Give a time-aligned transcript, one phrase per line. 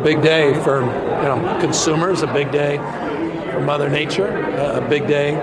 [0.00, 2.78] Big day for you know consumers, a big day
[3.52, 4.26] for Mother Nature,
[4.56, 5.34] a big day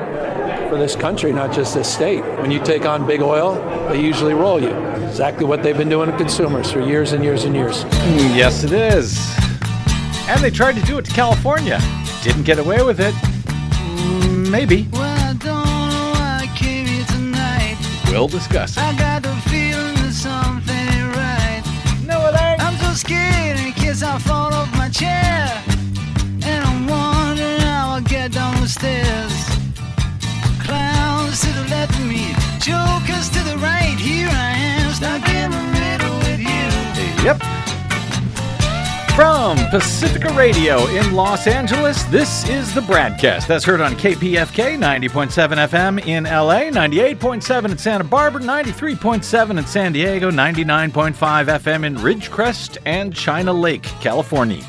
[0.70, 2.24] for this country, not just this state.
[2.42, 3.54] When you take on big oil,
[3.90, 4.72] they usually roll you.
[5.06, 7.84] Exactly what they've been doing to consumers for years and years and years.
[7.84, 9.20] Mm, yes, it is.
[10.28, 11.80] And they tried to do it to California.
[12.24, 13.14] Didn't get away with it.
[13.14, 14.88] Mm, maybe.
[14.92, 17.78] Well, I don't know why I came here tonight.
[18.12, 19.09] We'll discuss it.
[24.20, 25.64] I fall off my chair.
[26.44, 29.34] And I'm wondering how I'll get down the stairs.
[30.60, 33.98] Clowns to the left of me, jokers to the right.
[33.98, 37.24] Here I am, stuck in the middle with you.
[37.24, 37.59] Yep.
[39.20, 43.48] From Pacifica Radio in Los Angeles, this is the BradCast.
[43.48, 49.92] That's heard on KPFK 90.7 FM in LA, 98.7 in Santa Barbara, 93.7 in San
[49.92, 54.66] Diego, 99.5 FM in Ridgecrest and China Lake, California.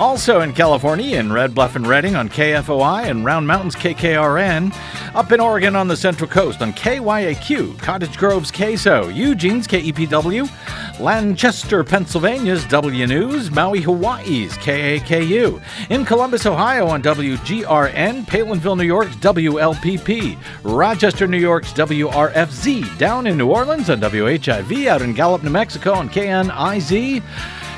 [0.00, 4.74] Also in California, in Red Bluff and Redding on KFOI and Round Mountains KKRN.
[5.14, 10.50] Up in Oregon on the Central Coast on KYAQ, Cottage Grove's KSO, Eugene's KEPW,
[10.98, 19.14] Lancaster, Pennsylvania's W News, Maui, Hawaii's KAKU, in Columbus, Ohio on WGRN, Palenville, New York's
[19.16, 25.50] WLPP, Rochester, New York's WRFZ, down in New Orleans on WHIV, out in Gallup, New
[25.50, 27.22] Mexico on KNIZ.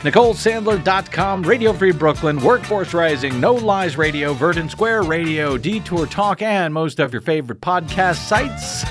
[0.00, 6.72] NicoleSandler.com, Radio Free Brooklyn, Workforce Rising, No Lies Radio, Verdant Square Radio, Detour Talk, and
[6.72, 8.84] most of your favorite podcast sites.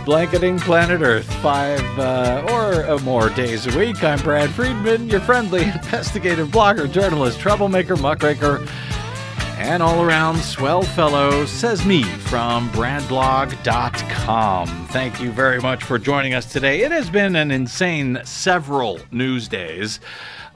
[0.06, 4.02] Blanketing Planet Earth five uh, or uh, more days a week.
[4.02, 8.66] I'm Brad Friedman, your friendly investigative blogger, journalist, troublemaker, muckraker,
[9.60, 14.86] and all around swell fellow, says me from bradblog.com.
[14.88, 16.80] Thank you very much for joining us today.
[16.80, 20.00] It has been an insane several news days.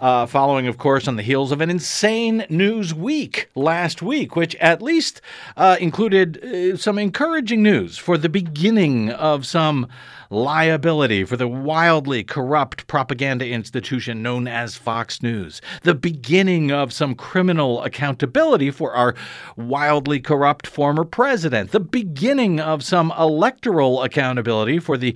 [0.00, 4.54] Uh, following, of course, on the heels of an insane news week last week, which
[4.56, 5.20] at least
[5.56, 9.86] uh, included uh, some encouraging news for the beginning of some
[10.34, 17.14] liability for the wildly corrupt propaganda institution known as Fox News, the beginning of some
[17.14, 19.14] criminal accountability for our
[19.56, 25.14] wildly corrupt former president, the beginning of some electoral accountability for the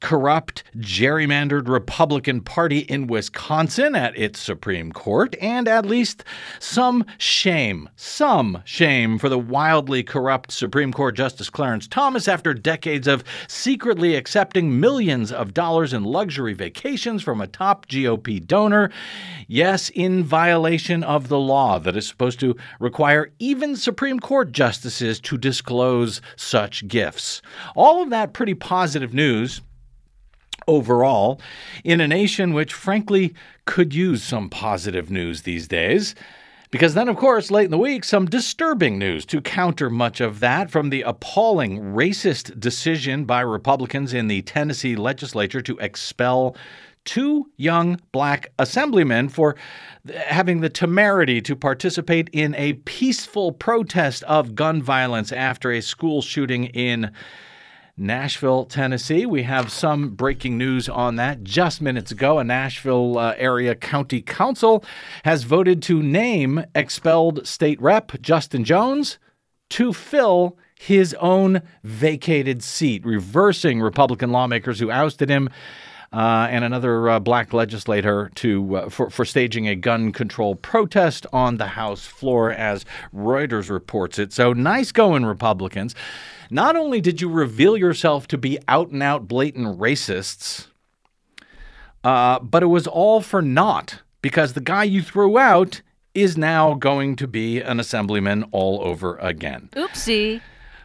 [0.00, 6.24] corrupt, gerrymandered Republican Party in Wisconsin at its Supreme Court, and at least
[6.60, 13.08] some shame, some shame for the wildly corrupt Supreme Court Justice Clarence Thomas after decades
[13.08, 18.90] of secretly accepting millions of dollars in luxury vacations from a top GOP donor.
[19.46, 25.20] Yes, in violation of the law that is supposed to require even Supreme Court justices
[25.20, 27.40] to disclose such gifts.
[27.76, 29.60] All of that pretty positive news
[30.66, 31.40] overall
[31.84, 36.14] in a nation which, frankly, could use some positive news these days.
[36.70, 40.40] Because then, of course, late in the week, some disturbing news to counter much of
[40.40, 46.54] that from the appalling racist decision by Republicans in the Tennessee legislature to expel
[47.06, 49.56] two young black assemblymen for
[50.14, 56.20] having the temerity to participate in a peaceful protest of gun violence after a school
[56.20, 57.10] shooting in
[57.98, 59.26] Nashville, Tennessee.
[59.26, 62.38] We have some breaking news on that just minutes ago.
[62.38, 64.84] A Nashville uh, area county council
[65.24, 69.18] has voted to name expelled state rep Justin Jones
[69.70, 75.50] to fill his own vacated seat, reversing Republican lawmakers who ousted him.
[76.10, 81.26] Uh, and another uh, black legislator to uh, for, for staging a gun control protest
[81.34, 84.32] on the House floor, as Reuters reports it.
[84.32, 85.94] So nice going, Republicans.
[86.50, 90.68] Not only did you reveal yourself to be out and out blatant racists,
[92.02, 95.82] uh, but it was all for naught because the guy you threw out
[96.14, 99.68] is now going to be an assemblyman all over again.
[99.74, 100.40] Oopsie.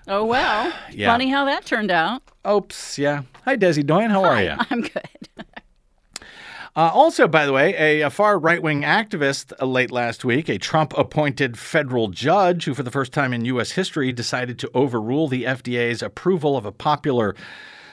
[0.07, 0.73] Oh well.
[0.91, 1.11] Yeah.
[1.11, 2.21] Funny how that turned out.
[2.47, 3.23] Oops, yeah.
[3.45, 4.11] Hi, Desi Doyen.
[4.11, 4.53] How are you?
[4.69, 5.29] I'm good.
[6.75, 10.50] Uh, also, by the way, a, a far right wing activist uh, late last week,
[10.50, 13.69] a Trump appointed federal judge who, for the first time in U.S.
[13.69, 17.35] history, decided to overrule the FDA's approval of a popular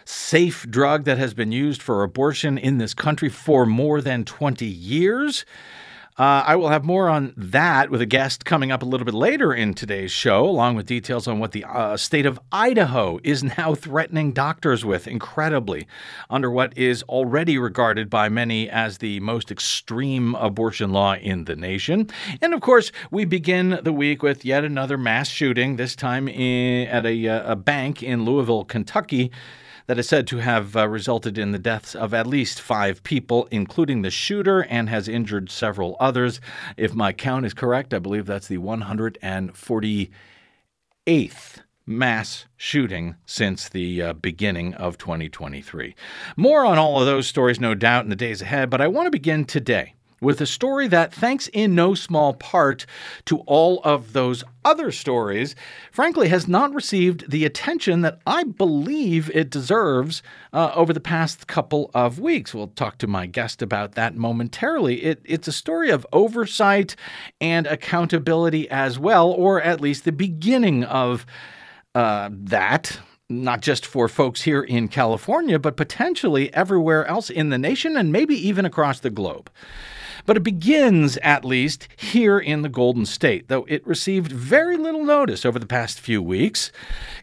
[0.07, 4.65] safe drug that has been used for abortion in this country for more than 20
[4.65, 5.45] years.
[6.21, 9.15] Uh, I will have more on that with a guest coming up a little bit
[9.15, 13.43] later in today's show, along with details on what the uh, state of Idaho is
[13.57, 15.87] now threatening doctors with, incredibly,
[16.29, 21.57] under what is already regarded by many as the most extreme abortion law in the
[21.57, 22.11] nation.
[22.43, 26.87] And of course, we begin the week with yet another mass shooting, this time in,
[26.89, 29.31] at a, uh, a bank in Louisville, Kentucky
[29.91, 33.49] that is said to have uh, resulted in the deaths of at least five people,
[33.51, 36.41] including the shooter, and has injured several others.
[36.77, 40.13] If my count is correct, I believe that's the 148th
[41.85, 45.97] mass shooting since the uh, beginning of 2023.
[46.37, 49.07] More on all of those stories, no doubt, in the days ahead, but I want
[49.07, 52.87] to begin today with a story that, thanks in no small part
[53.25, 55.55] to all of those other stories,
[55.91, 60.23] frankly, has not received the attention that I believe it deserves
[60.53, 62.55] uh, over the past couple of weeks.
[62.55, 65.03] We'll talk to my guest about that momentarily.
[65.03, 66.97] It, it's a story of oversight
[67.41, 71.25] and accountability as well, or at least the beginning of
[71.95, 73.01] uh, that
[73.31, 78.13] not just for folks here in California, but potentially everywhere else in the nation and
[78.13, 79.49] maybe even across the globe.
[80.27, 85.05] But it begins, at least, here in the Golden State, though it received very little
[85.05, 86.73] notice over the past few weeks.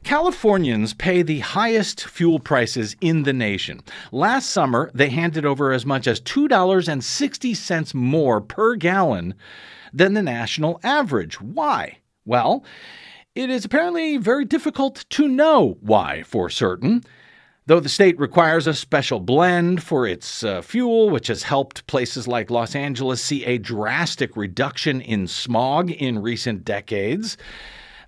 [0.04, 3.82] Californians pay the highest fuel prices in the nation.
[4.12, 9.34] Last summer, they handed over as much as $2.60 more per gallon
[9.94, 11.40] than the national average.
[11.40, 12.00] Why?
[12.26, 12.64] Well,
[13.36, 17.04] it is apparently very difficult to know why for certain.
[17.68, 22.25] Though the state requires a special blend for its uh, fuel, which has helped places
[22.25, 27.36] like Los Angeles see a drastic reduction in smog in recent decades,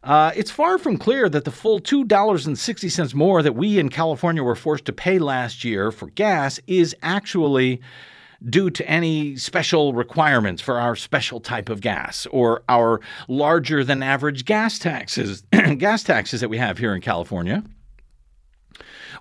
[0.02, 4.56] uh, it's far from clear that the full $2.60 more that we in California were
[4.56, 7.82] forced to pay last year for gas is actually
[8.50, 14.02] due to any special requirements for our special type of gas or our larger than
[14.02, 15.42] average gas taxes
[15.78, 17.62] gas taxes that we have here in California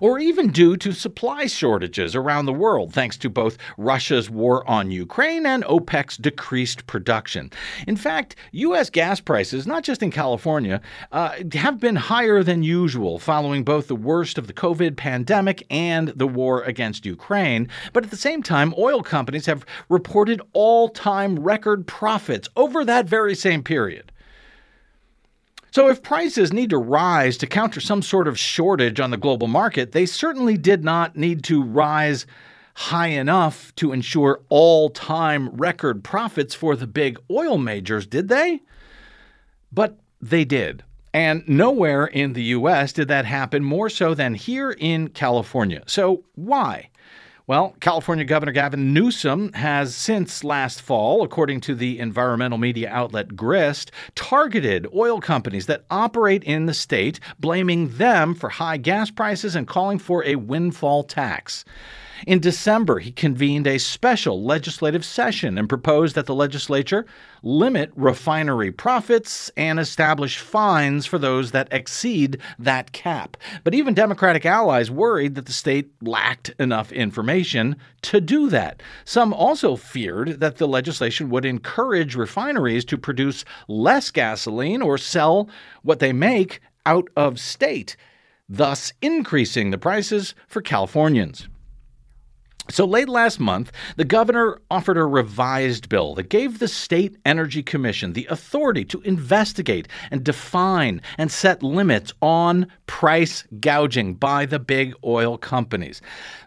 [0.01, 4.91] or even due to supply shortages around the world, thanks to both Russia's war on
[4.91, 7.51] Ukraine and OPEC's decreased production.
[7.87, 8.89] In fact, U.S.
[8.89, 10.81] gas prices, not just in California,
[11.11, 16.09] uh, have been higher than usual following both the worst of the COVID pandemic and
[16.09, 17.67] the war against Ukraine.
[17.93, 23.05] But at the same time, oil companies have reported all time record profits over that
[23.07, 24.11] very same period.
[25.71, 29.47] So, if prices need to rise to counter some sort of shortage on the global
[29.47, 32.25] market, they certainly did not need to rise
[32.73, 38.61] high enough to ensure all time record profits for the big oil majors, did they?
[39.71, 40.83] But they did.
[41.13, 45.83] And nowhere in the US did that happen more so than here in California.
[45.87, 46.88] So, why?
[47.49, 53.35] Well, California Governor Gavin Newsom has since last fall, according to the environmental media outlet
[53.35, 59.55] Grist, targeted oil companies that operate in the state, blaming them for high gas prices
[59.55, 61.65] and calling for a windfall tax.
[62.27, 67.05] In December, he convened a special legislative session and proposed that the legislature
[67.41, 73.37] limit refinery profits and establish fines for those that exceed that cap.
[73.63, 78.81] But even Democratic allies worried that the state lacked enough information to do that.
[79.05, 85.49] Some also feared that the legislation would encourage refineries to produce less gasoline or sell
[85.83, 87.95] what they make out of state,
[88.49, 91.47] thus increasing the prices for Californians.
[92.69, 97.63] So late last month, the governor offered a revised bill that gave the State Energy
[97.63, 104.59] Commission the authority to investigate and define and set limits on price gouging by the
[104.59, 105.99] big oil companies.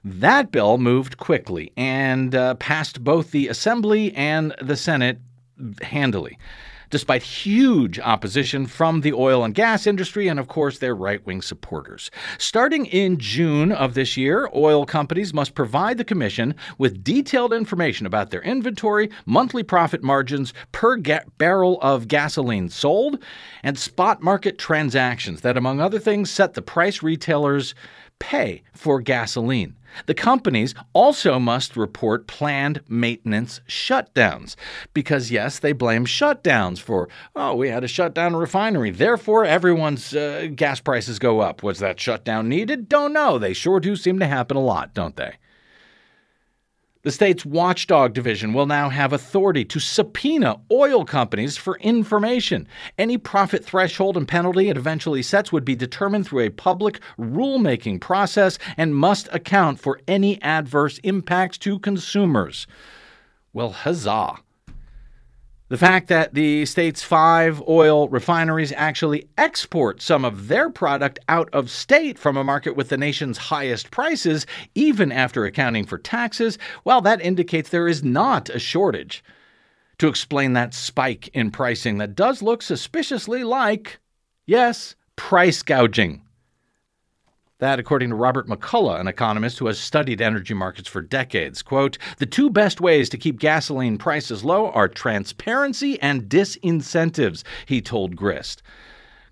[0.05, 5.19] That bill moved quickly and uh, passed both the Assembly and the Senate
[5.83, 6.39] handily
[6.93, 11.43] despite huge opposition from the oil and gas industry and, of course, their right wing
[11.43, 12.11] supporters.
[12.39, 18.07] Starting in June of this year, oil companies must provide the Commission with detailed information
[18.07, 23.19] about their inventory, monthly profit margins per ga- barrel of gasoline sold,
[23.63, 27.75] and spot market transactions that, among other things, set the price retailers
[28.23, 29.75] pay for gasoline.
[30.07, 34.55] The companies also must report planned maintenance shutdowns
[34.95, 37.89] because, yes, they blame shutdowns for, oh, we had a
[38.37, 38.93] refinery.
[38.93, 41.65] Therefore, everyone's uh, gas prices go up.
[41.65, 42.89] Was that shutdown needed?
[42.89, 43.39] Don't know.
[43.39, 45.35] They sure do seem to happen a lot, don't they?
[47.05, 52.69] The state's watchdog division will now have authority to subpoena oil companies for information.
[52.97, 58.01] Any profit threshold and penalty it eventually sets would be determined through a public rulemaking
[58.01, 62.69] process and must account for any adverse impacts to consumers.
[63.53, 64.37] Well, huzzah.
[65.73, 71.49] The fact that the state's five oil refineries actually export some of their product out
[71.55, 76.59] of state from a market with the nation's highest prices, even after accounting for taxes,
[76.85, 79.25] well, that indicates there is not a shortage.
[79.97, 83.99] To explain that spike in pricing that does look suspiciously like,
[84.45, 86.21] yes, price gouging.
[87.63, 91.63] That, according to Robert McCullough, an economist who has studied energy markets for decades.
[91.63, 97.81] Quote The two best ways to keep gasoline prices low are transparency and disincentives, he
[97.81, 98.65] told Grist.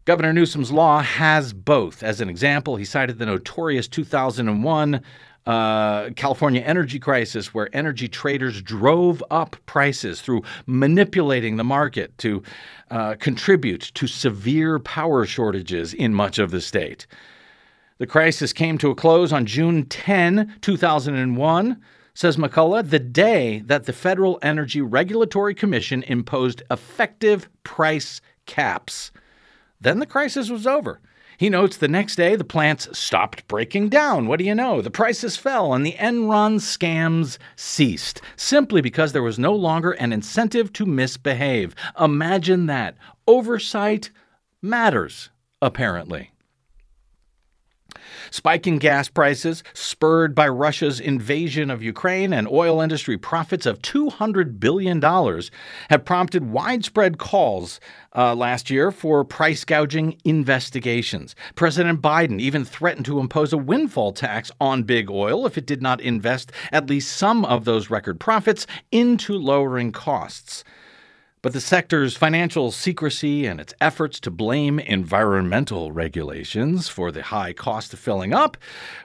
[0.05, 2.05] Governor Newsom's law has both.
[2.05, 5.03] As an example, he cited the notorious 2001
[5.47, 12.45] uh, California energy crisis, where energy traders drove up prices through manipulating the market to
[12.93, 17.09] uh, contribute to severe power shortages in much of the state.
[18.01, 21.83] The crisis came to a close on June 10, 2001,
[22.15, 29.13] says McCullough, the day that the Federal Energy Regulatory Commission imposed effective price caps.
[29.83, 31.03] Then the crisis was over.
[31.37, 34.27] He notes the next day the plants stopped breaking down.
[34.27, 34.81] What do you know?
[34.81, 40.15] The prices fell and the Enron scams ceased simply because there was no longer an
[40.15, 41.75] incentive to misbehave.
[42.01, 42.97] Imagine that.
[43.27, 44.11] Oversight
[44.63, 45.29] matters,
[45.61, 46.31] apparently.
[48.31, 54.61] Spiking gas prices, spurred by Russia's invasion of Ukraine and oil industry profits of $200
[54.61, 55.03] billion,
[55.91, 57.81] have prompted widespread calls
[58.15, 61.35] uh, last year for price gouging investigations.
[61.55, 65.83] President Biden even threatened to impose a windfall tax on big oil if it did
[65.83, 70.65] not invest at least some of those record profits into lowering costs.
[71.43, 77.55] But the sector's financial secrecy and its efforts to blame environmental regulations for the high
[77.55, 78.59] cost of filling up,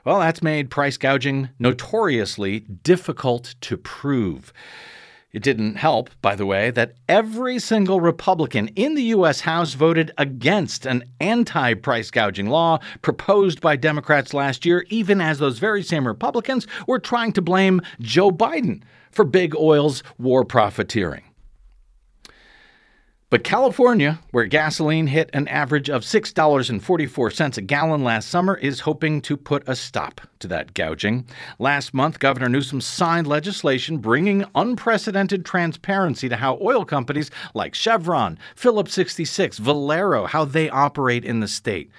[0.04, 4.52] well, that's made price gouging notoriously difficult to prove.
[5.32, 9.42] It didn't help, by the way, that every single Republican in the U.S.
[9.42, 15.40] House voted against an anti price gouging law proposed by Democrats last year, even as
[15.40, 21.25] those very same Republicans were trying to blame Joe Biden for big oil's war profiteering.
[23.32, 29.20] But California, where gasoline hit an average of $6.44 a gallon last summer, is hoping
[29.22, 31.26] to put a stop to that gouging.
[31.58, 38.38] Last month, Governor Newsom signed legislation bringing unprecedented transparency to how oil companies like Chevron,
[38.56, 41.90] Phillips 66, Valero, how they operate in the state.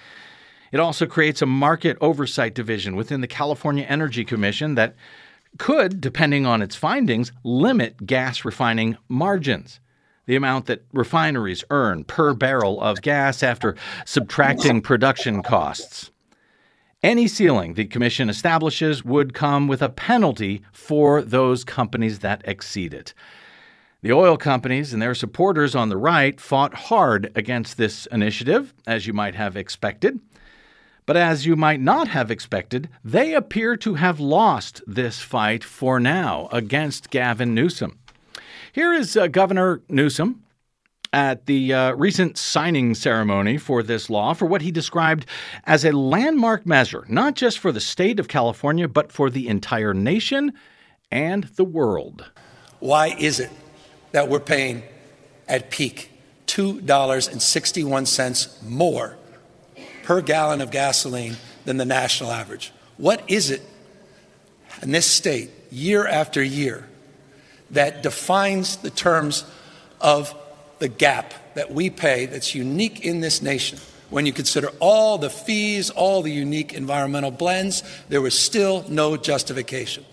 [0.71, 4.95] It also creates a market oversight division within the California Energy Commission that
[5.59, 9.80] could, depending on its findings, limit gas refining margins
[10.26, 16.11] the amount that refineries earn per barrel of gas after subtracting production costs.
[17.02, 22.92] Any ceiling the Commission establishes would come with a penalty for those companies that exceed
[22.92, 23.14] it.
[24.02, 29.06] The oil companies and their supporters on the right fought hard against this initiative, as
[29.06, 30.21] you might have expected.
[31.06, 36.00] But as you might not have expected, they appear to have lost this fight for
[36.00, 37.99] now against Gavin Newsom.
[38.76, 40.45] Here is uh, Governor Newsom
[41.11, 45.25] at the uh, recent signing ceremony for this law for what he described
[45.64, 49.95] as a landmark measure, not just for the state of California, but for the entire
[49.95, 50.52] nation
[51.11, 52.30] and the world.
[52.78, 53.50] Why is it
[54.12, 54.83] that we're paying
[55.49, 56.11] at peak
[56.47, 59.16] $2.61 more
[60.02, 62.73] per gallon of gasoline than the national average?
[62.99, 63.62] What is it
[64.83, 66.87] in this state, year after year,
[67.70, 69.44] that defines the terms
[70.00, 70.35] of
[70.78, 73.78] the gap that we pay that's unique in this nation.
[74.11, 79.16] When you consider all the fees, all the unique environmental blends, there was still no
[79.16, 80.04] justification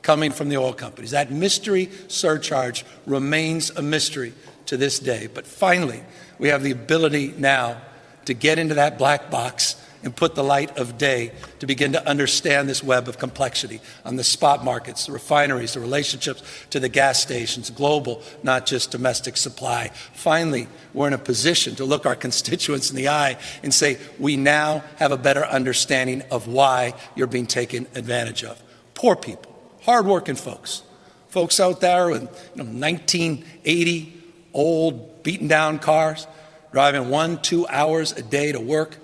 [0.00, 1.10] coming from the oil companies.
[1.10, 4.32] That mystery surcharge remains a mystery
[4.66, 5.28] to this day.
[5.32, 6.02] But finally,
[6.38, 7.80] we have the ability now
[8.24, 12.08] to get into that black box and put the light of day to begin to
[12.08, 16.88] understand this web of complexity on the spot markets, the refineries, the relationships to the
[16.88, 19.90] gas stations, global, not just domestic supply.
[20.12, 24.36] Finally, we're in a position to look our constituents in the eye and say, we
[24.36, 28.60] now have a better understanding of why you're being taken advantage of.
[28.94, 30.82] Poor people, hardworking folks,
[31.28, 36.26] folks out there with you know, 1980 old, beaten down cars,
[36.72, 38.96] driving one, two hours a day to work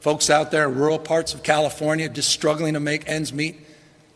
[0.00, 3.60] Folks out there in rural parts of California just struggling to make ends meet,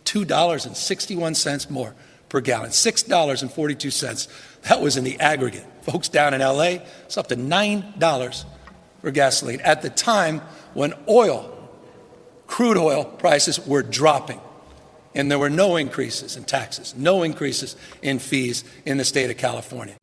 [0.04, 1.94] $2.61 more
[2.28, 4.28] per gallon, $6.42.
[4.62, 5.66] That was in the aggregate.
[5.82, 8.44] Folks down in LA, it's up to $9
[9.02, 10.40] for gasoline at the time
[10.72, 11.50] when oil,
[12.46, 14.40] crude oil prices were dropping.
[15.14, 19.36] And there were no increases in taxes, no increases in fees in the state of
[19.36, 19.94] California.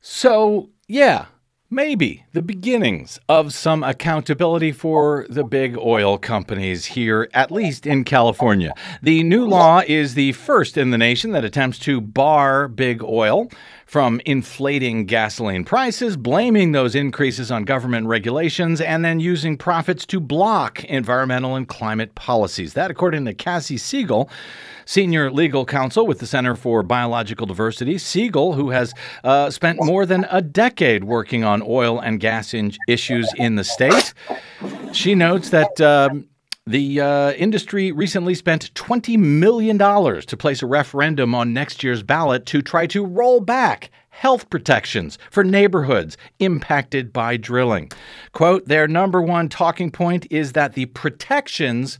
[0.00, 1.26] So, yeah,
[1.70, 8.04] maybe the beginnings of some accountability for the big oil companies here, at least in
[8.04, 8.72] California.
[9.02, 13.50] The new law is the first in the nation that attempts to bar big oil
[13.88, 20.20] from inflating gasoline prices, blaming those increases on government regulations, and then using profits to
[20.20, 22.74] block environmental and climate policies.
[22.74, 24.28] That, according to Kassie Siegel,
[24.84, 27.96] senior legal counsel with the Center for Biological Diversity.
[27.96, 28.92] Siegel, who has
[29.24, 33.64] uh, spent more than a decade working on oil and gas in- issues in the
[33.64, 34.12] state,
[34.92, 35.80] she notes that.
[35.80, 36.28] Um,
[36.68, 42.44] the uh, industry recently spent $20 million to place a referendum on next year's ballot
[42.44, 47.90] to try to roll back health protections for neighborhoods impacted by drilling.
[48.32, 51.98] Quote, their number one talking point is that the protections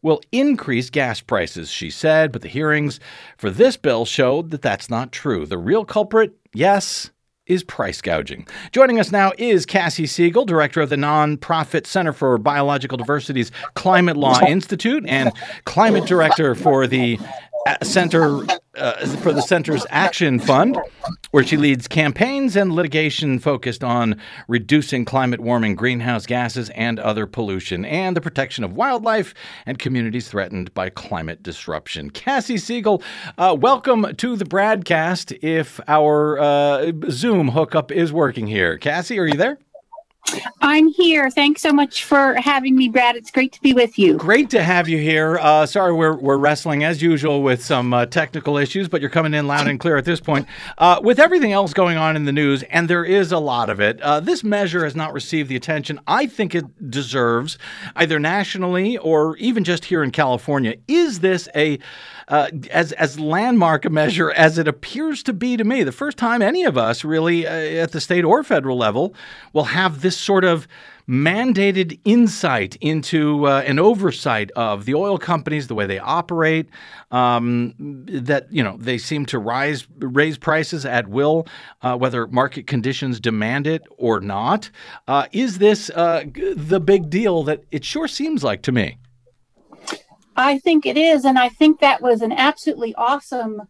[0.00, 2.98] will increase gas prices, she said, but the hearings
[3.36, 5.44] for this bill showed that that's not true.
[5.44, 7.10] The real culprit, yes,
[7.46, 8.46] is price gouging.
[8.72, 14.16] Joining us now is Kassie Siegel, director of the nonprofit Center for Biological Diversity's Climate
[14.16, 15.32] Law Institute and
[15.64, 17.18] climate director for the
[17.66, 18.44] uh, Center
[18.76, 20.78] uh, for the Center's Action Fund,
[21.36, 27.26] where she leads campaigns and litigation focused on reducing climate warming, greenhouse gases, and other
[27.26, 29.34] pollution, and the protection of wildlife
[29.66, 32.10] and communities threatened by climate disruption.
[32.10, 33.02] Kassie Siegel,
[33.36, 35.38] uh, welcome to the BradCast.
[35.42, 39.58] If our uh, Zoom hookup is working here, Kassie, are you there?
[40.60, 41.30] I'm here.
[41.30, 43.16] Thanks so much for having me, Brad.
[43.16, 44.16] It's great to be with you.
[44.16, 45.38] Great to have you here.
[45.38, 49.34] Uh, sorry, we're, we're wrestling as usual with some uh, technical issues, but you're coming
[49.34, 50.46] in loud and clear at this point.
[50.78, 53.80] Uh, with everything else going on in the news, and there is a lot of
[53.80, 57.58] it, uh, this measure has not received the attention I think it deserves,
[57.94, 60.76] either nationally or even just here in California.
[60.88, 61.78] Is this a
[62.28, 65.82] uh, as as landmark a measure as it appears to be to me.
[65.84, 69.14] The first time any of us really uh, at the state or federal level
[69.52, 70.66] will have this sort of
[71.08, 76.68] mandated insight into uh, an oversight of the oil companies, the way they operate.
[77.12, 81.46] Um, that you know they seem to rise raise prices at will,
[81.82, 84.70] uh, whether market conditions demand it or not.
[85.06, 86.24] Uh, is this uh,
[86.56, 88.98] the big deal that it sure seems like to me?
[90.36, 91.24] I think it is.
[91.24, 93.62] And I think that was an absolutely awesome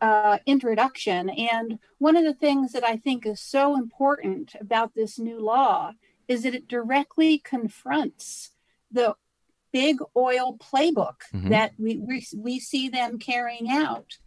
[0.00, 1.30] uh, introduction.
[1.30, 5.92] And one of the things that I think is so important about this new law
[6.28, 8.50] is that it directly confronts
[8.90, 9.14] the
[9.72, 11.48] big oil playbook mm-hmm.
[11.50, 14.18] that we, we, we see them carrying out.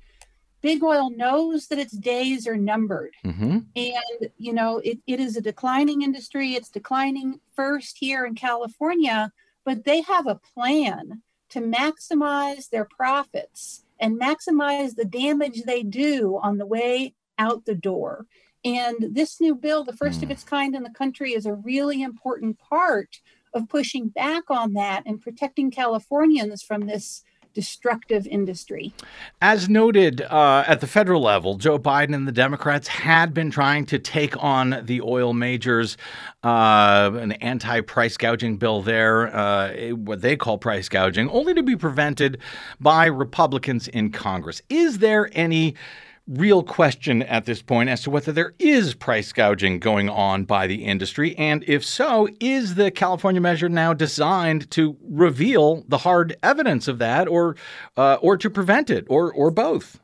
[0.61, 3.13] Big oil knows that its days are numbered.
[3.25, 3.59] Mm-hmm.
[3.75, 6.53] And, you know, it, it is a declining industry.
[6.53, 9.31] It's declining first here in California,
[9.63, 16.39] but they have a plan to maximize their profits and maximize the damage they do
[16.41, 18.25] on the way out the door.
[18.63, 20.31] And this new bill, the first of hmm.
[20.31, 23.21] its kind in the country, is a really important part
[23.53, 27.23] of pushing back on that and protecting Californians from this
[27.57, 28.93] destructive industry.
[29.41, 33.87] As noted uh, at the federal level, Joe Biden and the Democrats had been trying
[33.87, 35.97] to take on the oil majors,
[36.43, 41.63] uh, an anti price gouging bill there, uh, what they call price gouging, only to
[41.63, 42.37] be prevented
[42.79, 44.61] by Republicans in Congress.
[44.69, 45.73] Is there any
[46.27, 50.67] real question at this point as to whether there is price gouging going on by
[50.67, 51.35] the industry.
[51.37, 56.99] And if so, is the California measure now designed to reveal the hard evidence of
[56.99, 57.55] that or
[57.95, 59.99] uh, or to prevent it or or both?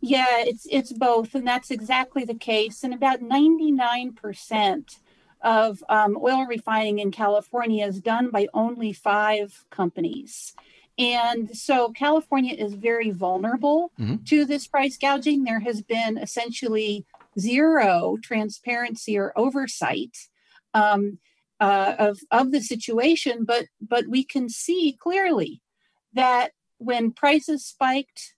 [0.00, 2.84] Yeah, it's it's both, and that's exactly the case.
[2.84, 4.98] And about 99%
[5.42, 10.54] of um, oil refining in California is done by only five companies.
[10.98, 14.24] And so California is very vulnerable mm-hmm.
[14.24, 15.44] to this price gouging.
[15.44, 17.04] There has been essentially
[17.38, 20.16] zero transparency or oversight
[20.72, 21.18] um,
[21.60, 25.60] uh, of, of the situation, but but we can see clearly
[26.14, 28.34] that when prices spiked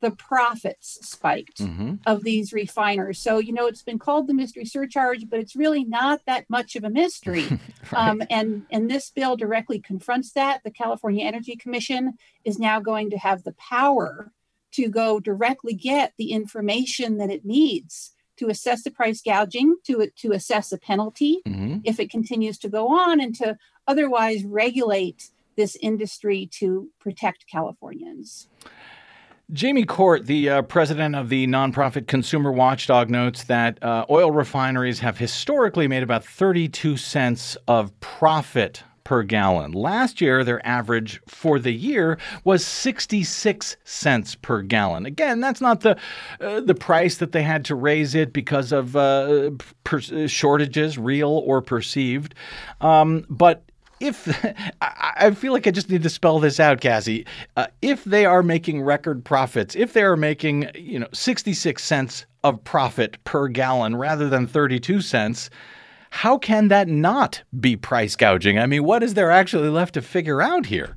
[0.00, 1.96] the profits spiked mm-hmm.
[2.06, 3.18] of these refiners.
[3.18, 6.74] So, you know, it's been called the mystery surcharge, but it's really not that much
[6.74, 7.46] of a mystery.
[7.92, 8.08] right.
[8.08, 10.62] um, and, and this bill directly confronts that.
[10.64, 14.32] The California Energy Commission is now going to have the power
[14.72, 20.08] to go directly get the information that it needs to assess the price gouging, to,
[20.16, 21.78] to assess a penalty mm-hmm.
[21.84, 28.48] if it continues to go on, and to otherwise regulate this industry to protect Californians.
[29.52, 35.00] Jamie Court, the uh, president of the nonprofit Consumer Watchdog, notes that uh, oil refineries
[35.00, 39.72] have historically made about 32 cents of profit per gallon.
[39.72, 45.04] Last year, their average for the year was 66 cents per gallon.
[45.04, 45.98] Again, that's not the
[46.40, 49.50] uh, the price that they had to raise it because of uh,
[49.82, 52.36] per- shortages, real or perceived.
[52.80, 53.64] Um, but
[54.00, 54.28] if
[54.80, 58.42] I feel like I just need to spell this out, Kassie, uh, if they are
[58.42, 63.96] making record profits, if they are making you know 66 cents of profit per gallon
[63.96, 65.50] rather than 32 cents,
[66.10, 68.58] how can that not be price gouging?
[68.58, 70.96] I mean, what is there actually left to figure out here?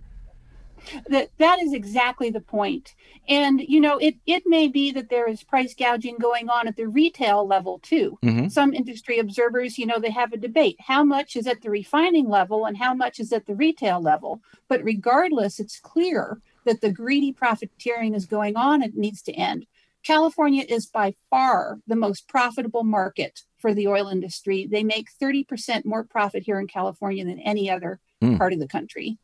[1.08, 2.94] That that is exactly the point.
[3.28, 6.76] And you know it it may be that there is price gouging going on at
[6.76, 8.18] the retail level too.
[8.24, 8.52] Mhm.
[8.52, 10.78] some industry observers you know they have a debate.
[10.80, 14.42] How much is at the refining level and how much is at the retail level?
[14.68, 19.66] But regardless it's clear that the greedy profiteering is going on it needs to end.
[20.04, 24.68] California is by far the most profitable market for the oil industry.
[24.70, 28.38] They make 30% more profit here in california than any other Mm.
[28.38, 29.18] part of the country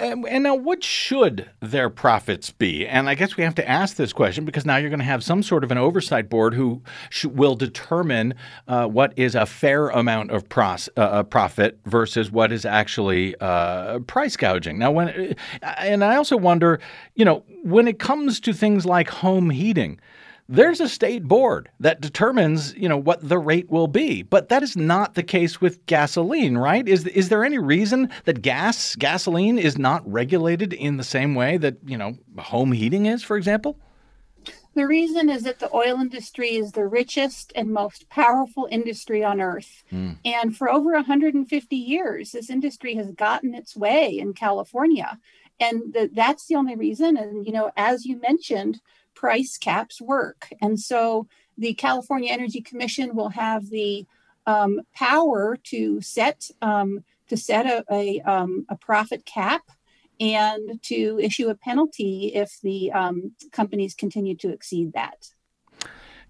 [0.00, 2.86] And and now, what should their profits be?
[2.86, 5.22] And I guess we have to ask this question because now you're going to have
[5.22, 8.34] some sort of an oversight board who sh- will determine
[8.68, 13.34] uh, what is a fair amount of pros- uh, uh, profit versus what is actually
[13.40, 14.78] uh, price gouging.
[14.78, 15.08] Now, when
[15.62, 16.80] uh, and I also wonder,
[17.14, 20.00] you know, when it comes to things like home heating.
[20.46, 24.62] There's a state board that determines, you know, what the rate will be, but that
[24.62, 26.86] is not the case with gasoline, right?
[26.86, 31.56] Is is there any reason that gas, gasoline, is not regulated in the same way
[31.56, 33.78] that you know home heating is, for example?
[34.74, 39.40] The reason is that the oil industry is the richest and most powerful industry on
[39.40, 39.84] earth.
[39.88, 40.12] Hmm.
[40.24, 45.18] And for over 150 years, this industry has gotten its way in California.
[45.60, 47.16] And th- that's the only reason.
[47.16, 48.80] And, you know, as you mentioned,
[49.14, 50.48] price caps work.
[50.60, 54.06] And so the California Energy Commission will have the
[54.46, 59.62] um, power to set um, to set a, a, um, a profit cap
[60.20, 65.30] and to issue a penalty if the um, companies continue to exceed that.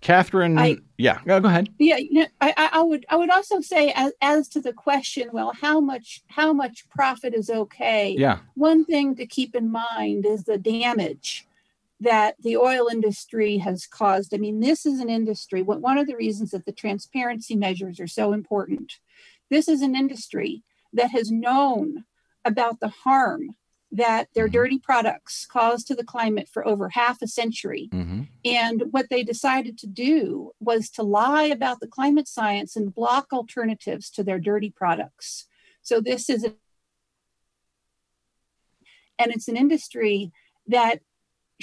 [0.00, 1.70] Catherine, I- yeah, go go ahead.
[1.78, 4.72] Yeah, you know, I, I- I would I would also say as, as to the
[4.72, 8.14] question, well, how much how much profit is okay?
[8.16, 11.46] Yeah, One thing to keep in mind is the damage
[12.04, 14.34] that the oil industry has caused.
[14.34, 15.62] I mean, this is an industry.
[15.62, 18.88] One one of the reasons that the transparency measures are so important.
[19.50, 20.62] This is an industry
[20.92, 22.04] that has known
[22.44, 23.56] about the harm
[23.90, 24.52] that their Mhm.
[24.52, 27.88] dirty products cause to the climate for over half a century.
[27.92, 32.94] hmm And what they decided to do was to lie about the climate science and
[32.94, 35.46] block alternatives to their dirty products.
[35.80, 36.50] So this is a,
[39.18, 40.32] and it's an industry
[40.66, 41.00] that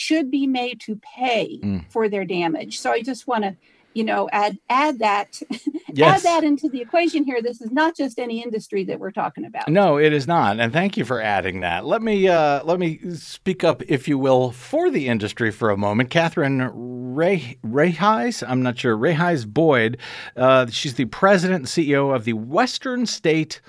[0.02, 1.86] should be made to pay Mm.
[1.92, 2.80] for their damage.
[2.80, 3.56] So I just want to,
[3.94, 5.42] you know, add add that
[5.94, 6.24] yes.
[6.26, 7.42] add that into the equation here.
[7.42, 9.68] This is not just any industry that we're talking about.
[9.70, 11.86] No, it is not, and thank you for adding that.
[11.86, 15.78] Let me uh, let me speak up, if you will, for the industry for a
[15.78, 16.10] moment.
[16.10, 16.70] Catherine
[17.16, 19.98] Ray Reheis, I'm not sure Reheis Boyd.
[20.38, 23.60] Uh, she's the president and CEO of the Western State.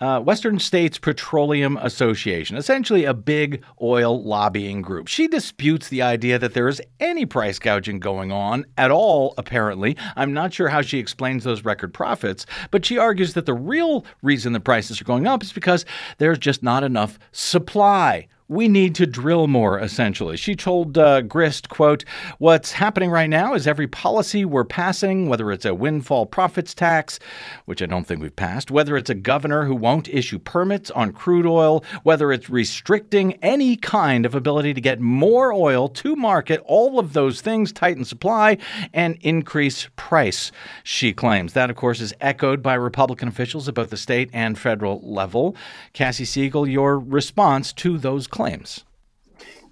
[0.00, 5.06] Uh, Western States Petroleum Association, essentially a big oil lobbying group.
[5.06, 9.96] She disputes the idea that there is any price gouging going on at all, apparently.
[10.16, 14.04] I'm not sure how she explains those record profits, but she argues that the real
[14.20, 15.84] reason the prices are going up is because
[16.18, 18.26] there's just not enough supply.
[18.46, 20.36] We need to drill more, essentially.
[20.36, 22.04] She told uh, Grist, quote,
[22.36, 27.18] What's happening right now is every policy we're passing, whether it's a windfall profits tax,
[27.64, 31.14] which I don't think we've passed, whether it's a governor who won't issue permits on
[31.14, 36.60] crude oil, whether it's restricting any kind of ability to get more oil to market,
[36.66, 38.58] all of those things tighten supply
[38.92, 40.52] and increase price,
[40.82, 41.54] she claims.
[41.54, 45.56] That, of course, is echoed by Republican officials at both the state and federal level.
[45.94, 48.84] Kassie Siegel, your response to those claims.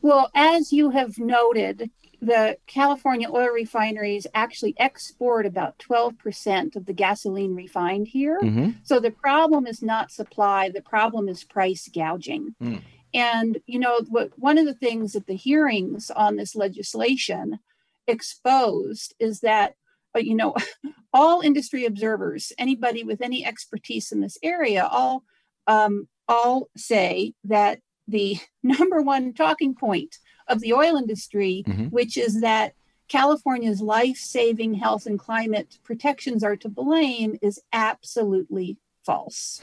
[0.03, 6.93] Well, as you have noted, the California oil refineries actually export about 12% of the
[6.93, 8.41] gasoline refined here.
[8.41, 8.71] Mm-hmm.
[8.85, 12.55] So the problem is not supply, the problem is price gouging.
[12.63, 12.83] Mm.
[13.13, 17.59] And, you know, what one of the things that the hearings on this legislation
[18.07, 19.75] exposed is that,
[20.15, 20.55] uh, you know,
[21.13, 25.25] all industry observers, anybody with any expertise in this area, all
[25.67, 31.91] um, all say that the number one talking point of the oil industry, Mhm.
[31.91, 32.75] which is that
[33.09, 39.61] California's life saving health and climate protections are to blame, is absolutely false.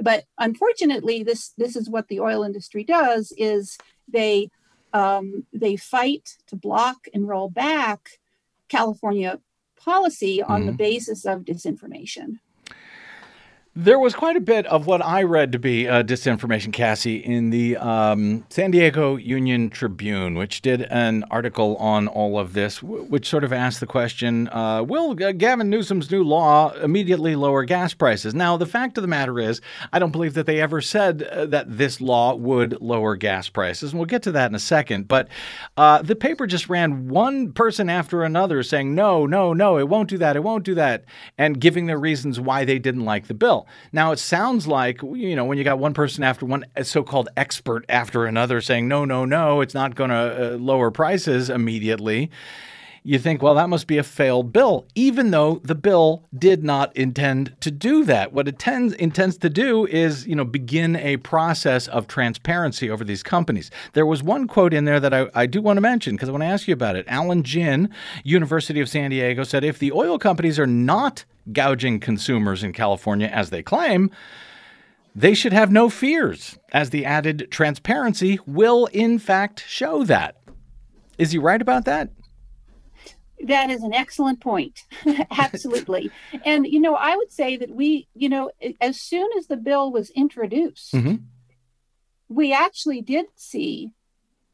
[0.00, 3.76] But unfortunately, this, this is what the oil industry does is
[4.08, 4.50] they
[4.94, 8.08] um, they fight to block and roll back
[8.70, 9.38] California
[9.78, 10.78] policy on the Mhm.
[10.78, 12.38] basis of disinformation.
[13.80, 17.50] There was quite a bit of what I read to be uh, disinformation, Kassie, in
[17.50, 23.28] the um, San Diego Union Tribune, which did an article on all of this, which
[23.28, 27.94] sort of asked the question uh, Will uh, Gavin Newsom's new law immediately lower gas
[27.94, 28.34] prices?
[28.34, 29.60] Now, the fact of the matter is,
[29.92, 33.92] I don't believe that they ever said uh, that this law would lower gas prices.
[33.92, 35.06] And we'll get to that in a second.
[35.06, 35.28] But
[35.76, 40.08] uh, the paper just ran one person after another saying, no, no, no, it won't
[40.08, 41.04] do that, it won't do that,
[41.38, 43.67] and giving their reasons why they didn't like the bill.
[43.92, 47.28] Now, it sounds like, you know, when you got one person after one so called
[47.36, 52.30] expert after another saying, no, no, no, it's not going to uh, lower prices immediately,
[53.08, 56.94] you think, well, that must be a failed bill, even though the bill did not
[56.94, 58.34] intend to do that.
[58.34, 63.04] What it tends, intends to do is, you know, begin a process of transparency over
[63.04, 63.70] these companies.
[63.94, 66.32] There was one quote in there that I, I do want to mention because I
[66.32, 67.06] want to ask you about it.
[67.08, 67.88] Alan Gin,
[68.24, 73.28] University of San Diego, said if the oil companies are not gouging consumers in California
[73.28, 74.10] as they claim,
[75.16, 80.36] they should have no fears, as the added transparency will in fact show that.
[81.16, 82.10] Is he right about that?
[83.46, 84.80] That is an excellent point.
[85.30, 86.10] Absolutely.
[86.44, 89.92] and, you know, I would say that we, you know, as soon as the bill
[89.92, 91.16] was introduced, Mm-hmm.
[92.28, 93.92] we actually did see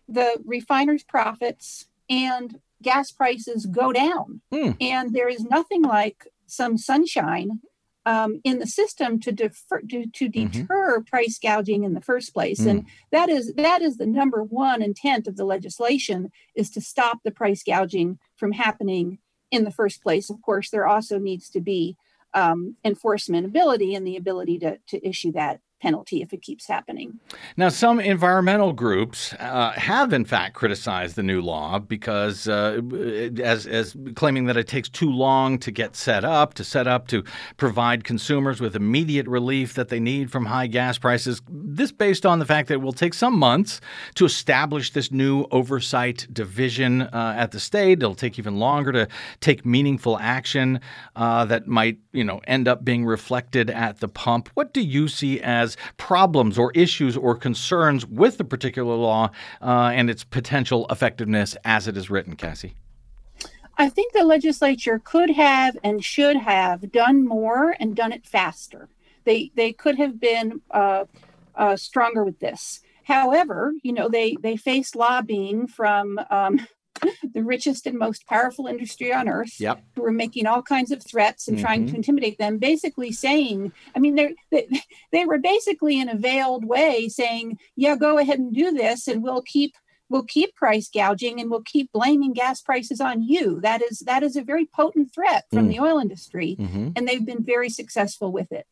[0.08, 4.42] the refiners' profits and gas prices go down.
[4.52, 4.72] Hmm.
[4.80, 7.60] And there is nothing like some sunshine
[8.06, 12.60] um, in the system to defer to, to deter price gouging in the first place.
[12.60, 17.20] And that is that is the number one intent of the legislation is to stop
[17.24, 19.18] the price gouging from happening
[19.50, 20.30] in the first place.
[20.30, 21.96] Of course, there also needs to be
[22.34, 27.08] um, enforcement ability and the ability to, to issue that penalty if it keeps happening.
[27.56, 32.80] Now, some environmental groups uh, have, in fact, criticized the new law because, uh,
[33.42, 37.06] as, as claiming that it takes too long to get set up, to set up
[37.08, 37.22] to
[37.58, 41.42] provide consumers with immediate relief that they need from high gas prices.
[41.50, 43.80] This based on the fact that it will take some months
[44.14, 47.98] to establish this new oversight division uh, at the state.
[47.98, 49.08] It'll take even longer to
[49.40, 50.80] take meaningful action
[51.14, 54.48] uh, that might, you know, end up being reflected at the pump.
[54.54, 59.30] What do you see as problems or issues or concerns with the particular law
[59.62, 62.74] uh, and its potential effectiveness as it is written, Kassie?
[63.76, 68.88] I think the legislature could have and should have done more and done it faster.
[69.24, 71.04] They they could have been uh,
[71.54, 72.80] uh, stronger with this.
[73.04, 76.66] However, you know they they faced lobbying from um,
[77.34, 79.82] the richest and most powerful industry on earth, Yep.
[79.96, 82.58] who are making all kinds of threats and trying to intimidate them.
[82.58, 84.68] Basically saying, I mean, they they
[85.12, 89.22] they were basically in a veiled way saying, yeah, go ahead and do this, and
[89.22, 89.74] we'll keep
[90.10, 93.60] we'll keep price gouging and we'll keep blaming gas prices on you.
[93.60, 96.56] That is that is a very potent threat from the oil industry,
[96.96, 98.66] and they've been very successful with it.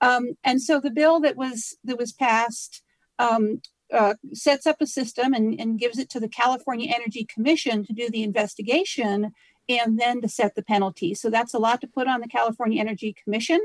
[0.00, 2.82] Um, and so the bill that was that was passed
[3.18, 7.84] um, uh, sets up a system and, and gives it to the California Energy Commission
[7.84, 9.32] to do the investigation
[9.68, 11.14] and then to set the penalty.
[11.14, 13.60] So that's a lot to put on the California Energy Commission,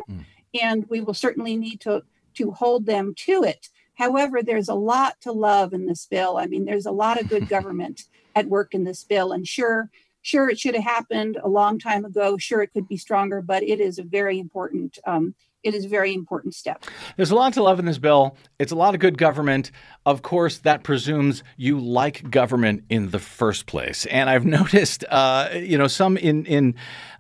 [0.62, 2.04] and we will certainly need to
[2.36, 3.70] to hold them to it.
[3.96, 6.38] However, there's a lot to love in this bill.
[6.38, 8.04] I mean, there's a lot of good government
[8.36, 9.90] at work in this bill, and sure,
[10.22, 12.38] sure, it should have happened a long time ago.
[12.38, 15.00] Sure, it could be stronger, but it is a very important.
[15.06, 16.86] Um, it is a very important step.
[17.16, 18.38] There's a lot to love in this bill.
[18.60, 19.72] It's a lot of good government.
[20.06, 24.06] Of course, that presumes you like government in the first place.
[24.06, 26.76] And I've noticed, uh, you know, some in in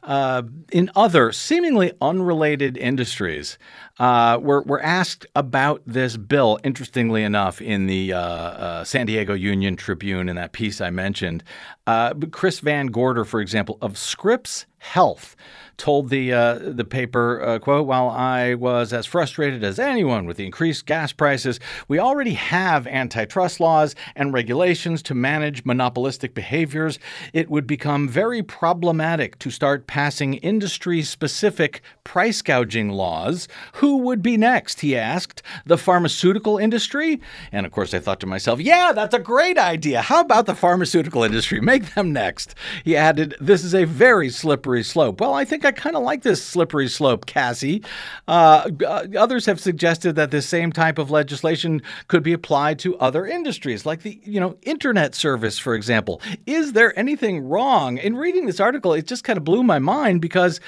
[0.07, 0.41] uh,
[0.71, 3.57] in other seemingly unrelated industries
[3.99, 6.59] uh, were were asked about this bill.
[6.63, 11.43] Interestingly enough, in the uh, uh, San Diego Union Tribune, in that piece I mentioned,
[11.87, 15.35] uh, Chris Van Gorder, for example, of Scripps Health
[15.77, 16.29] told the
[16.61, 21.59] the paper quote while I was as frustrated as anyone with the increased gas prices
[21.87, 26.97] we already have antitrust laws and regulations to manage monopolistic behaviors
[27.33, 34.21] it would become very problematic to start passing industry specific price gouging laws who would
[34.21, 37.19] be next he asked the pharmaceutical industry
[37.51, 40.53] and of course I thought to myself yeah that's a great idea how about the
[40.53, 45.45] pharmaceutical industry make them next he added this is a very slippery slope well I
[45.45, 47.85] think I kind of like this slippery slope, Kassie.
[48.27, 52.97] Uh, uh, others have suggested that this same type of legislation could be applied to
[52.97, 56.21] other industries, like the you know internet service, for example.
[56.45, 58.93] Is there anything wrong in reading this article?
[58.93, 60.59] It just kind of blew my mind because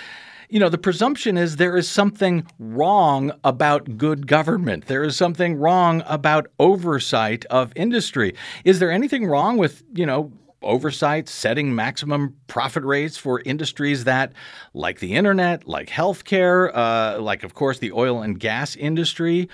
[0.49, 4.87] you know, the presumption is there is something wrong about good government.
[4.87, 8.33] There is something wrong about oversight of industry.
[8.65, 14.33] Is there anything wrong with, you know, oversight, setting maximum profit rates for industries that,
[14.73, 19.47] like the internet, like healthcare, uh, like, of course, the oil and gas industry,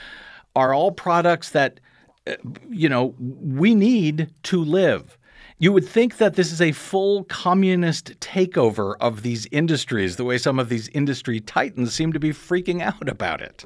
[0.55, 1.81] are all products that,
[2.25, 2.35] uh,
[2.69, 5.17] you know, we need to live.
[5.57, 10.37] You would think that this is a full communist takeover of these industries, the way
[10.37, 13.65] some of these industry titans seem to be freaking out about it.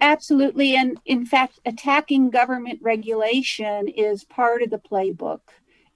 [0.00, 0.74] Absolutely.
[0.74, 5.40] And in fact, attacking government regulation is part of the playbook.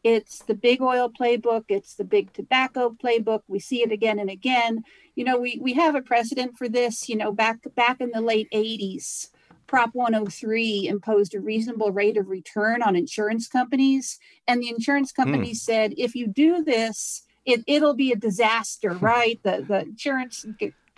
[0.04, 3.42] It's the big oil playbook, it's the big tobacco playbook.
[3.48, 4.85] We see it again and again.
[5.14, 8.20] You know, we, we have a precedent for this, you know, back back in the
[8.20, 9.28] late 80s
[9.72, 14.18] Prop 103 imposed a reasonable rate of return on insurance companies.
[14.46, 15.64] And the insurance companies mm.
[15.64, 19.40] said, if you do this, it, it'll be a disaster, right?
[19.42, 20.44] The, the insurance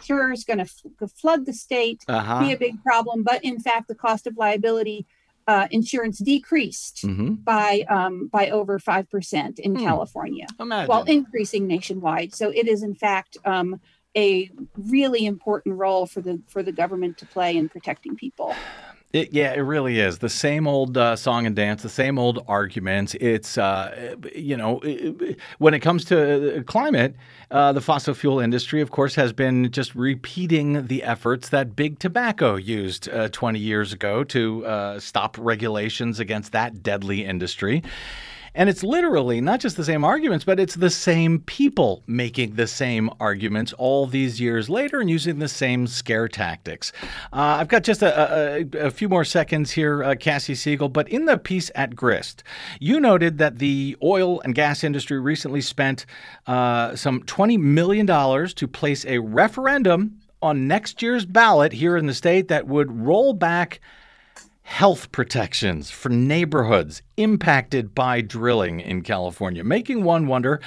[0.01, 2.41] insurer is going to f- flood the state, uh-huh.
[2.41, 3.23] be a big problem.
[3.23, 5.07] But in fact, the cost of liability
[5.47, 7.35] uh, insurance decreased mm-hmm.
[7.35, 9.85] by um, by over five percent in hmm.
[9.85, 10.89] California, Imagine.
[10.89, 12.35] while increasing nationwide.
[12.35, 13.79] So it is in fact um,
[14.17, 18.55] a really important role for the for the government to play in protecting people.
[19.15, 22.45] It, yeah, it really is the same old uh, song and dance, the same old
[22.49, 23.15] arguments.
[23.21, 24.81] It's uh, you know,
[25.59, 27.15] when it comes to climate,
[27.53, 32.01] uh, the fossil fuel industry, of course, has been just repeating the efforts that big
[32.01, 37.85] tobacco used uh, 20 years ago to uh, stop regulations against that deadly industry.
[38.55, 42.67] And it's literally not just the same arguments, but it's the same people making the
[42.67, 46.93] same arguments all these years later and using the same scare tactics.
[47.33, 51.09] Uh, I've got just a, a, a, few more seconds here, uh, Kassie Siegel, but
[51.09, 52.45] in the piece at Grist,
[52.79, 56.07] you noted that the oil and gas industry recently spent
[56.47, 62.15] uh, some $20 million to place a referendum on next year's ballot here in the
[62.15, 63.81] state that would roll back
[64.65, 70.61] health protections for neighborhoods impacted by drilling in California, making one wonder,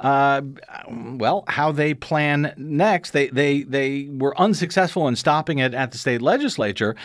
[0.00, 0.40] uh,
[0.88, 3.10] well, how they plan next.
[3.10, 6.96] They, they, they were unsuccessful in stopping it at the state legislature,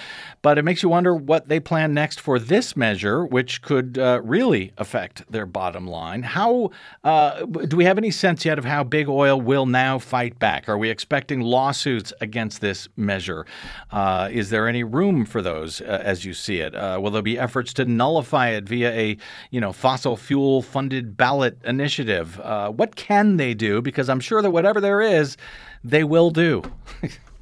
[0.41, 4.21] but it makes you wonder what they plan next for this measure, which could uh,
[4.23, 6.23] really affect their bottom line.
[6.23, 6.71] How
[7.03, 10.69] uh, do we have any sense yet of how big oil will now fight back?
[10.69, 13.45] Are we expecting lawsuits against this measure?
[13.91, 16.73] Uh, is there any room for those uh, as you see it?
[16.73, 19.17] Uh, will there be efforts to nullify it via a
[19.51, 22.39] you know fossil fuel funded ballot initiative.
[22.39, 23.81] Uh, what can they do?
[23.81, 25.37] Because I'm sure that whatever there is,
[25.83, 26.61] they will do.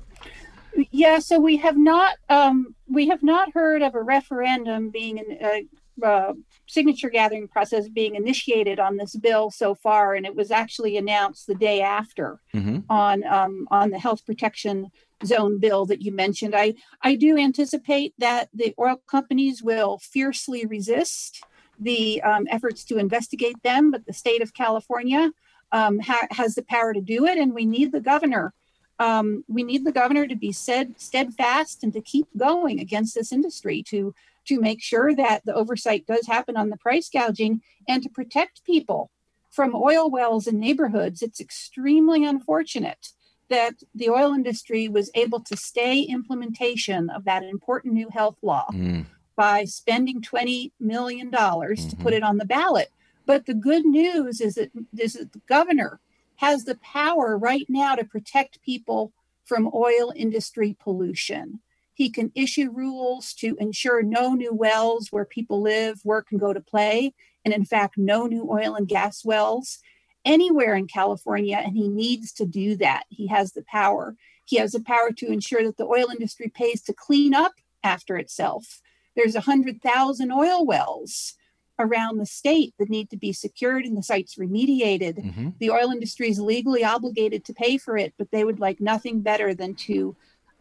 [0.92, 1.20] yeah.
[1.20, 5.66] So we have not um, we have not heard of a referendum being a
[6.06, 6.34] uh,
[6.68, 11.48] signature gathering process being initiated on this bill so far, and it was actually announced
[11.48, 12.80] the day after mm-hmm.
[12.90, 14.90] on um, on the health protection
[15.26, 16.56] zone bill that you mentioned.
[16.56, 21.44] I, I do anticipate that the oil companies will fiercely resist
[21.80, 25.32] the um, efforts to investigate them, but the state of California
[25.72, 28.54] um, ha- has the power to do it, and we need the governor.
[29.00, 33.32] Um, we need the governor to be said steadfast and to keep going against this
[33.32, 34.14] industry to
[34.48, 38.64] to make sure that the oversight does happen on the price gouging and to protect
[38.64, 39.10] people
[39.50, 41.22] from oil wells in neighborhoods.
[41.22, 43.10] It's extremely unfortunate
[43.50, 48.66] that the oil industry was able to stay implementation of that important new health law
[48.74, 49.06] mm.
[49.36, 51.90] by spending $20 million mm-hmm.
[51.90, 52.90] to put it on the ballot.
[53.26, 56.00] But the good news is that, is that the governor
[56.38, 59.14] has the power right now to protect people
[59.46, 61.60] from oil industry pollution.
[61.94, 66.54] He can issue rules to ensure no new wells where people live, work, and go
[66.54, 67.14] to play.
[67.46, 69.80] And in fact, no new oil and gas wells
[70.26, 73.04] anywhere in California, and he needs to do that.
[73.10, 74.16] He has the power.
[74.46, 77.54] He has the power to ensure that the oil industry pays to clean up
[77.84, 78.82] after itself.
[79.16, 81.36] There's 100,000 oil wells
[81.80, 85.18] around the state that need to be secured and the sites remediated.
[85.18, 85.50] Mm-hmm.
[85.60, 89.22] The oil industry is legally obligated to pay for it, but they would like nothing
[89.22, 90.16] better than to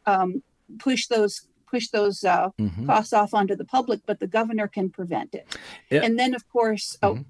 [0.06, 0.42] um,
[0.78, 2.86] push those push those uh, mm-hmm.
[2.86, 4.00] costs off onto the public.
[4.06, 5.56] But the governor can prevent it.
[5.90, 7.22] And then, of course, oh, mm-hmm.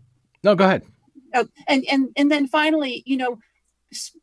[0.42, 0.82] no, go ahead.
[1.34, 3.38] Oh, and and and then finally, you know,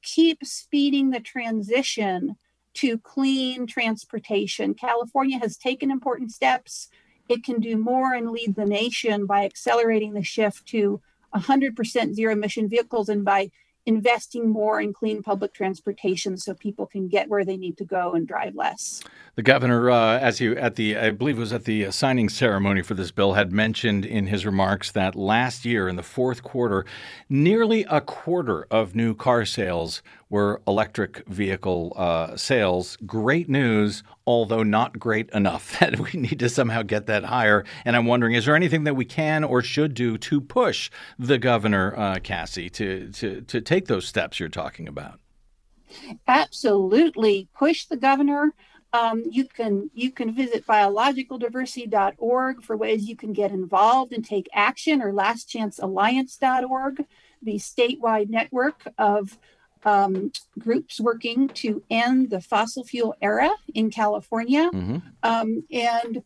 [0.03, 2.35] keep speeding the transition
[2.75, 4.73] to clean transportation.
[4.73, 6.89] California has taken important steps.
[7.27, 11.01] It can do more and lead the nation by accelerating the shift to
[11.35, 13.51] 100% zero emission vehicles and by
[13.89, 18.13] investing more in clean public transportation so people can get where they need to go
[18.13, 19.01] and drive less.
[19.33, 22.83] The governor, uh, as you at the, I believe it was at the signing ceremony
[22.83, 26.85] for this bill, had mentioned in his remarks that last year in the fourth quarter,
[27.29, 32.97] nearly a quarter of new car sales were electric vehicle uh, sales.
[33.05, 37.65] Great news, although not great enough that we need to somehow get that higher.
[37.85, 41.37] And I'm wondering, is there anything that we can or should do to push the
[41.37, 45.19] governor, uh, Kassie, to, to, to take those steps you're talking about?
[46.27, 47.47] Absolutely.
[47.57, 48.53] Push the governor.
[48.91, 54.49] Um, you can you can visit biologicaldiversity.org for ways you can get involved and take
[54.51, 57.05] action, or lastchancealliance.org,
[57.41, 59.37] the statewide network of
[59.85, 64.69] um, groups working to end the fossil fuel era in California.
[64.73, 64.97] Mm-hmm.
[65.23, 66.23] Um, and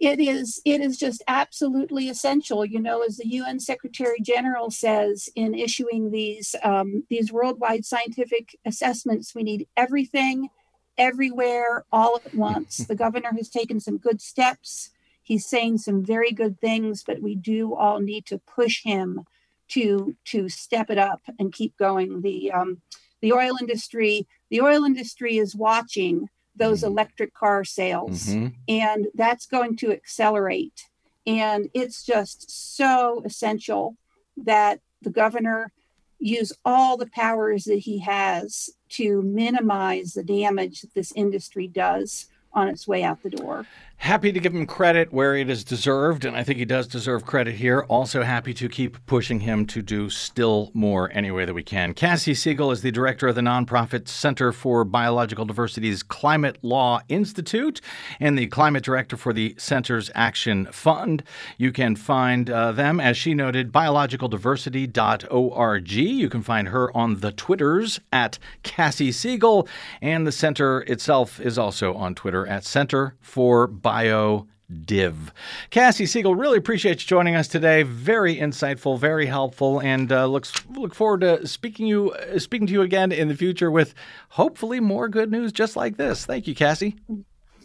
[0.00, 5.28] it is it is just absolutely essential you know as the un secretary general says
[5.36, 10.48] in issuing these um, these worldwide scientific assessments we need everything
[10.96, 14.90] everywhere all at once the governor has taken some good steps
[15.22, 19.26] he's saying some very good things but we do all need to push him
[19.70, 22.22] to to step it up and keep going.
[22.22, 22.82] The um,
[23.22, 28.48] the oil industry the oil industry is watching those electric car sales Mm-hmm.
[28.68, 30.88] and that's going to accelerate.
[31.26, 33.96] And it's just so essential
[34.36, 35.72] that the governor
[36.18, 42.26] use all the powers that he has to minimize the damage that this industry does
[42.52, 43.66] on its way out the door
[44.00, 47.26] Happy to give him credit where it is deserved, and I think he does deserve
[47.26, 47.84] credit here.
[47.90, 51.92] Also, happy to keep pushing him to do still more any way that we can.
[51.92, 57.82] Kassie Siegel is the director of the nonprofit Center for Biological Diversity's Climate Law Institute
[58.18, 61.22] and the climate director for the Center's Action Fund.
[61.58, 65.90] You can find uh, them, as she noted, biologicaldiversity.org.
[65.90, 69.68] You can find her on the Twitters at Kassie Siegel,
[70.00, 74.46] and the center itself is also on Twitter at Center for Bio
[74.84, 75.32] Div.
[75.70, 77.82] Kassie Siegel, really appreciate you joining us today.
[77.82, 82.72] Very insightful, very helpful, and uh, looks look forward to speaking you uh, speaking to
[82.72, 83.94] you again in the future with
[84.28, 86.24] hopefully more good news just like this.
[86.24, 86.96] Thank you, Kassie.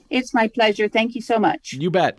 [0.10, 2.18] it's my pleasure thank you so much You bet.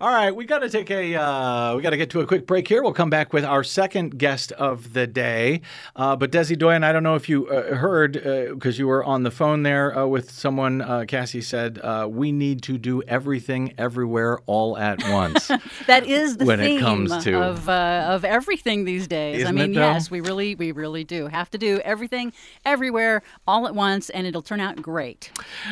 [0.00, 2.46] All right, we got to take a uh, we got to get to a quick
[2.46, 2.82] break here.
[2.82, 5.60] We'll come back with our second guest of the day.
[5.94, 8.12] Uh, but Desi Doyen, I don't know if you uh, heard
[8.54, 10.80] because you were on the phone there uh, with someone.
[10.80, 15.48] Uh, Kassie said uh, we need to do everything, everywhere, all at once.
[15.86, 19.38] That is the When it theme comes to- of uh, of everything these days.
[19.38, 22.32] I Isn't mean, it, yes, we really we really do have to do everything
[22.64, 25.30] everywhere all at once, and it'll turn out great.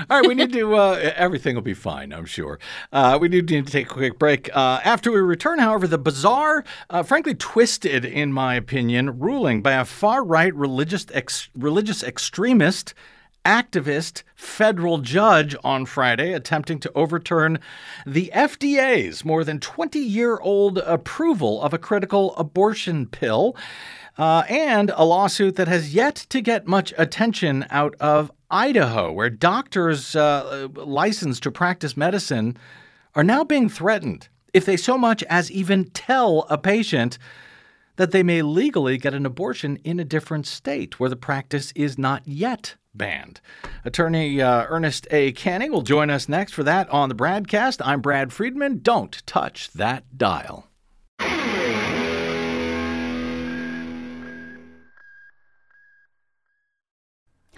[0.08, 0.74] All right, we need to.
[0.74, 2.58] Uh, everything will be fine, I'm sure.
[2.92, 4.48] Uh, we do need to take a quick break.
[4.54, 9.72] Uh, after we return, however, the bizarre, uh, frankly twisted, in my opinion, ruling by
[9.72, 12.94] a far right religious ex- religious extremist.
[13.42, 17.58] Activist federal judge on Friday attempting to overturn
[18.06, 23.56] the FDA's more than 20 year old approval of a critical abortion pill
[24.18, 29.30] uh, and a lawsuit that has yet to get much attention out of Idaho, where
[29.30, 32.58] doctors uh, licensed to practice medicine
[33.14, 37.18] are now being threatened if they so much as even tell a patient
[37.96, 41.98] that they may legally get an abortion in a different state where the practice is
[41.98, 43.40] not yet banned.
[43.84, 45.32] Attorney uh, Ernest A.
[45.32, 47.80] Canning will join us next for that on the BradCast.
[47.84, 48.80] I'm Brad Friedman.
[48.82, 50.69] Don't touch that dial.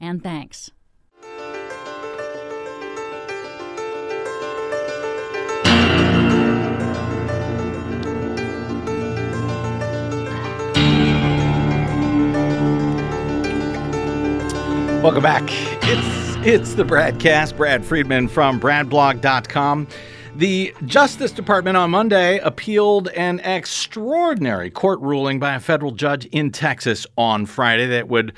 [0.00, 0.70] and thanks.
[15.02, 15.44] Welcome back.
[15.84, 17.56] It's it's the BradCast.
[17.56, 19.86] Brad Friedman from BradBlog.com.
[20.34, 26.50] The Justice Department on Monday appealed an extraordinary court ruling by a federal judge in
[26.50, 28.32] Texas on Friday that would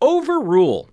[0.00, 0.88] overrule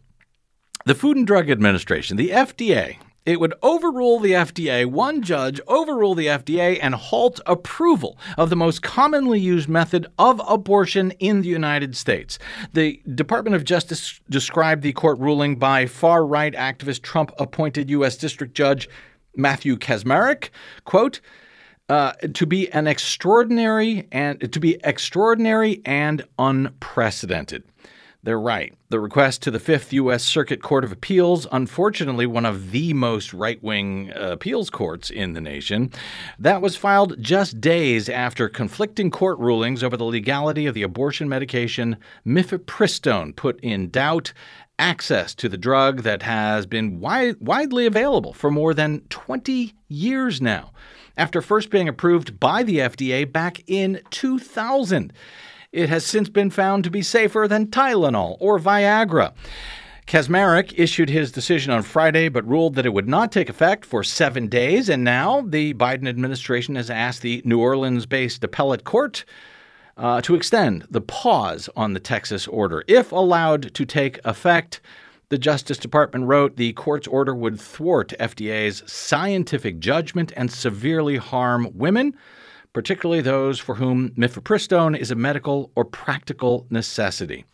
[0.86, 2.97] the Food and Drug Administration, the FDA.
[3.25, 8.57] It would overrule the FDA, one judge overrule the FDA and halt approval of the
[8.57, 12.38] most commonly used method of abortion in the United States.
[12.73, 18.17] The Department of Justice described the court ruling by far right activist Trump appointed U.S.
[18.17, 18.89] District Judge
[19.38, 20.49] Matthew Kacsmaryk,
[20.84, 21.21] quote,
[21.88, 27.63] uh, to be an extraordinary and to be extraordinary and unprecedented.
[28.26, 28.74] They're right.
[28.88, 30.24] The request to the Fifth U.S.
[30.24, 35.34] Circuit Court of Appeals, unfortunately, one of the most right wing uh, appeals courts in
[35.34, 35.91] the nation,
[36.39, 41.28] that was filed just days after conflicting court rulings over the legality of the abortion
[41.28, 44.32] medication mifepristone put in doubt
[44.80, 50.41] access to the drug that has been wi- widely available for more than 20 years
[50.41, 50.71] now,
[51.17, 55.11] after first being approved by the FDA back in 2000.
[55.74, 59.34] It has since been found to be safer than Tylenol or Viagra.
[60.05, 64.03] Kacsmaryk issued his decision on Friday, but ruled that it would not take effect for
[64.03, 64.88] seven days.
[64.88, 69.26] And now the Biden administration has asked the New Orleans based appellate court
[69.97, 72.84] uh, to extend the pause on the Texas order.
[72.88, 74.80] If allowed to take effect,
[75.30, 81.67] the Justice Department wrote the court's order would thwart FDA's scientific judgment and severely harm
[81.74, 82.15] women
[82.74, 87.45] particularly those for whom mifepristone is a medical or practical necessity.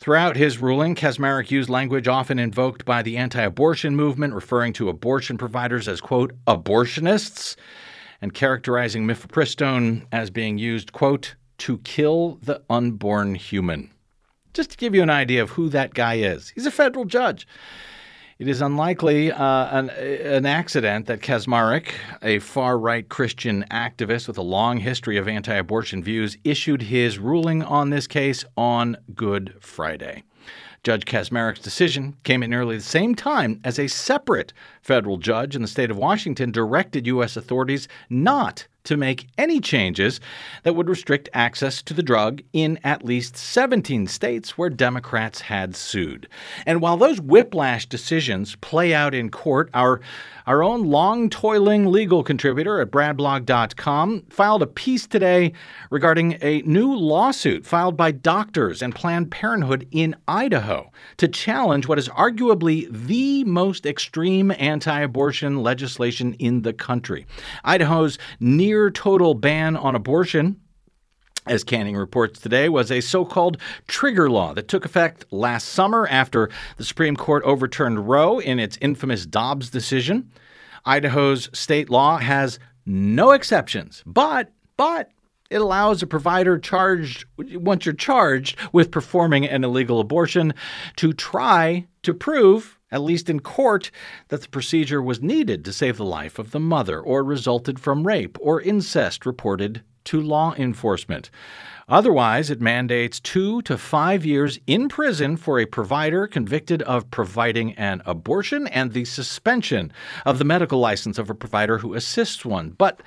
[0.00, 4.88] Throughout his ruling, Kacsmaryk used language often invoked by the anti abortion movement, referring to
[4.88, 7.56] abortion providers as, quote, abortionists,
[8.22, 13.90] and characterizing mifepristone as being used, quote, to kill the unborn human.
[14.54, 17.46] Just to give you an idea of who that guy is, he's a federal judge.
[18.38, 21.88] It is unlikely uh, an, an accident that Kacsmaryk,
[22.22, 27.18] a far right Christian activist with a long history of anti abortion views, issued his
[27.18, 30.22] ruling on this case on Good Friday.
[30.84, 35.62] Judge Kacsmaryk's decision came at nearly the same time as a separate federal judge in
[35.62, 37.36] the state of Washington directed U.S.
[37.36, 40.18] authorities not to make any changes
[40.62, 45.76] that would restrict access to the drug in at least 17 states where Democrats had
[45.76, 46.26] sued.
[46.64, 50.00] And while those whiplash decisions play out in court, our
[50.48, 55.52] our own long toiling legal contributor at bradblog.com filed a piece today
[55.90, 61.98] regarding a new lawsuit filed by doctors and Planned Parenthood in Idaho to challenge what
[61.98, 67.26] is arguably the most extreme anti abortion legislation in the country.
[67.62, 70.60] Idaho's near total ban on abortion
[71.48, 76.06] as Canning reports today, was a so called trigger law that took effect last summer
[76.08, 80.30] after the Supreme Court overturned Roe in its infamous Dobbs decision.
[80.84, 85.10] Idaho's state law has no exceptions, but, but,
[85.50, 90.52] it allows a provider charged, once you're charged with performing an illegal abortion,
[90.96, 93.90] to try to prove, at least in court,
[94.28, 98.06] that the procedure was needed to save the life of the mother or resulted from
[98.06, 101.30] rape or incest reported to law enforcement.
[101.88, 107.72] Otherwise, it mandates two to five years in prison for a provider convicted of providing
[107.74, 109.90] an abortion and the suspension
[110.26, 112.70] of the medical license of a provider who assists one.
[112.70, 113.02] But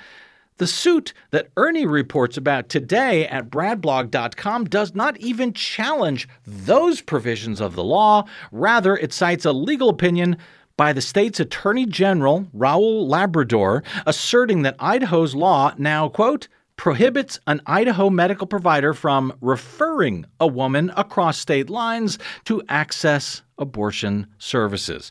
[0.62, 7.60] the suit that Ernie reports about today at bradblog.com does not even challenge those provisions
[7.60, 8.22] of the law.
[8.52, 10.36] Rather, it cites a legal opinion
[10.76, 16.46] by the state's Attorney General, Raul Labrador, asserting that Idaho's law now, quote,
[16.76, 24.28] prohibits an Idaho medical provider from referring a woman across state lines to access abortion
[24.38, 25.10] services,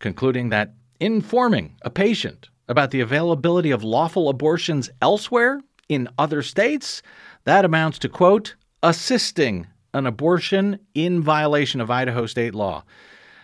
[0.00, 7.02] concluding that informing a patient about the availability of lawful abortions elsewhere in other states,
[7.44, 12.84] that amounts to, quote, assisting an abortion in violation of Idaho state law.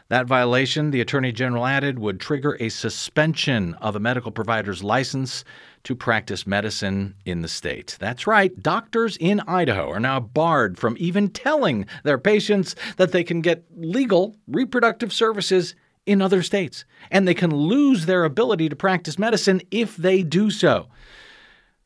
[0.09, 5.45] That violation, the Attorney General added, would trigger a suspension of a medical provider's license
[5.85, 7.97] to practice medicine in the state.
[8.01, 13.23] That's right, doctors in Idaho are now barred from even telling their patients that they
[13.23, 15.75] can get legal reproductive services
[16.09, 20.51] in other states, and they can lose their ability to practice medicine if they do
[20.51, 20.89] so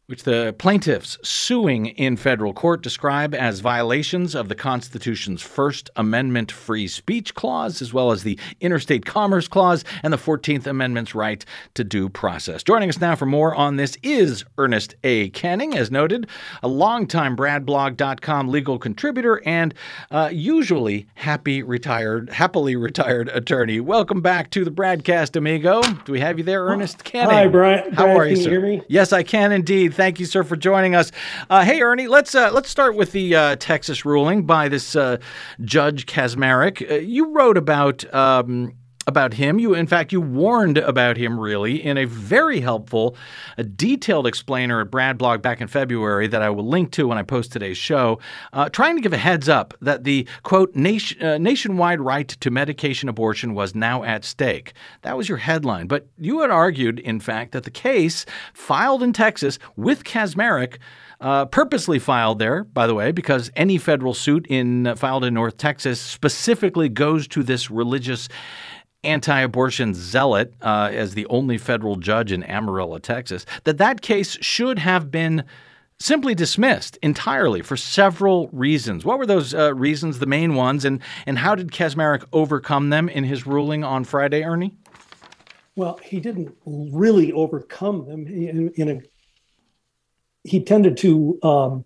[0.07, 6.51] which the plaintiffs suing in federal court describe as violations of the Constitution's First Amendment
[6.51, 11.45] free speech clause, as well as the Interstate Commerce Clause and the 14th Amendment's right
[11.75, 12.65] to due process.
[12.65, 15.29] Joining us now for more on this is Ernest A.
[15.31, 16.27] Canning, as noted,
[16.65, 19.73] a longtime BradBlog.com legal contributor and
[20.11, 23.79] uh, usually happy retired, happily retired attorney.
[23.79, 25.81] Welcome back to the BradCast, amigo.
[26.05, 27.31] Do we have you there, Ernest Canning?
[27.31, 27.93] Hi, Brian.
[27.93, 28.51] How Brad, are you, can sir?
[28.51, 28.83] you hear me?
[28.89, 29.92] Yes, I can indeed.
[29.93, 31.13] Thank you, sir, for joining us.
[31.49, 35.19] Uh, hey, Ernie, let's uh, let's start with the uh, Texas ruling by this uh,
[35.61, 36.91] Judge Kacsmaryk.
[36.91, 38.73] Uh, you wrote about um,
[39.07, 39.59] about him.
[39.59, 43.17] You, in fact, you warned about him really in a very helpful,
[43.59, 47.19] a detailed explainer at Brad Blog back in February that I will link to when
[47.19, 48.21] I post today's show,
[48.53, 52.51] uh, trying to give a heads up that the quote nation, uh, nationwide right to
[52.51, 54.73] medication abortion was now at stake.
[55.03, 58.25] That was your headline, but you had argued, in fact, that the case
[58.55, 60.79] filed in Texas with Kacsmaryk.
[61.21, 65.57] Uh, purposely filed there, by the way, because any federal suit in filed in North
[65.57, 68.29] Texas specifically goes to this religious
[69.05, 74.79] anti-abortion zealot uh, as the only federal judge in Amarillo, Texas, that that case should
[74.79, 75.45] have been
[75.99, 79.05] simply dismissed entirely for several reasons.
[79.05, 83.09] What were those uh, reasons, the main ones, and and how did Kacsmaryk overcome them
[83.09, 84.75] in his ruling on Friday, Ernie?
[85.77, 88.27] Well, he didn't really overcome them.
[88.27, 89.01] In, in a,
[90.45, 91.85] he tended to um,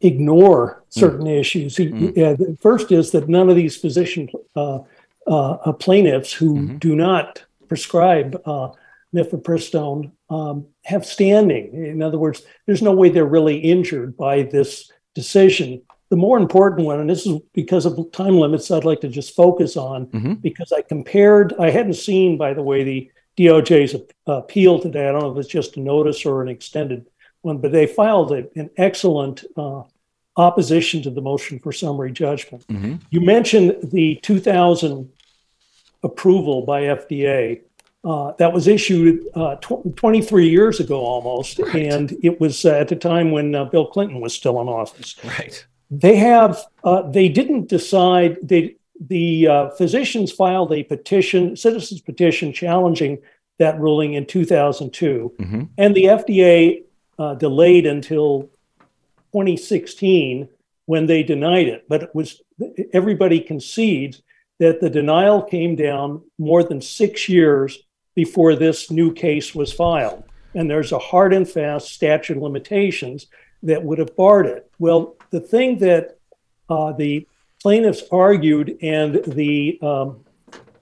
[0.00, 1.40] ignore certain mm.
[1.40, 1.76] issues.
[1.76, 2.14] He, mm.
[2.14, 4.80] the first is that none of these physician uh,
[5.26, 6.76] uh, plaintiffs who mm-hmm.
[6.78, 8.70] do not prescribe uh,
[9.14, 11.72] mifepristone um, have standing.
[11.74, 15.82] In other words, there's no way they're really injured by this decision.
[16.08, 19.34] The more important one, and this is because of time limits, I'd like to just
[19.34, 20.34] focus on mm-hmm.
[20.34, 23.96] because I compared, I hadn't seen, by the way, the DOJ's
[24.26, 25.08] appeal today.
[25.08, 27.06] I don't know if it's just a notice or an extended
[27.42, 29.82] one, but they filed a, an excellent uh,
[30.36, 32.66] opposition to the motion for summary judgment.
[32.68, 32.96] Mm-hmm.
[33.10, 35.10] You mentioned the 2000
[36.02, 37.62] approval by FDA.
[38.04, 41.92] Uh, that was issued uh, tw- 23 years ago almost, right.
[41.92, 45.16] and it was uh, at the time when uh, Bill Clinton was still in office.
[45.24, 45.66] Right.
[45.90, 46.64] They have.
[46.84, 48.36] Uh, they didn't decide.
[48.42, 48.76] They
[49.08, 53.18] the uh, physicians filed a petition, citizens petition, challenging
[53.58, 55.62] that ruling in 2002, mm-hmm.
[55.76, 56.84] and the FDA
[57.38, 58.42] delayed until
[59.32, 60.48] 2016
[60.84, 61.88] when they denied it.
[61.88, 62.40] But it was
[62.92, 64.22] everybody concedes
[64.58, 67.78] that the denial came down more than six years
[68.14, 70.24] before this new case was filed.
[70.54, 73.26] And there's a hard and fast statute of limitations
[73.62, 74.70] that would have barred it.
[74.78, 76.18] Well, the thing that
[76.68, 77.26] uh, the
[77.60, 80.24] plaintiffs argued and the um,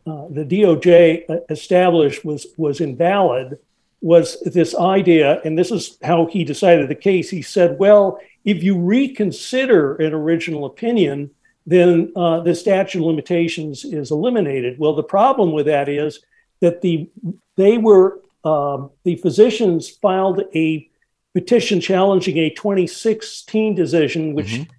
[0.06, 3.58] uh, the DOJ established was was invalid
[4.00, 7.30] was this idea, and this is how he decided the case.
[7.30, 11.30] He said, "Well, if you reconsider an original opinion,
[11.66, 14.78] then uh, the statute of limitations is eliminated.
[14.78, 16.20] Well, the problem with that is
[16.60, 17.08] that the
[17.56, 20.88] they were um, the physicians filed a
[21.32, 24.72] petition challenging a 2016 decision, which mm-hmm.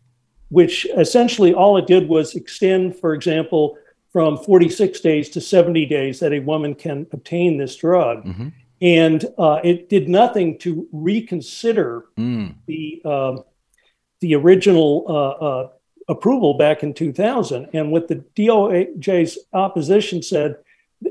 [0.49, 3.77] which essentially all it did was extend, for example,
[4.11, 8.23] from 46 days to 70 days that a woman can obtain this drug.
[8.23, 8.47] Mm-hmm.
[8.81, 12.53] And uh, it did nothing to reconsider mm.
[12.67, 13.43] the um,
[14.21, 15.69] the original uh, uh
[16.07, 17.69] approval back in 2000.
[17.73, 20.57] And what the DOJ's opposition said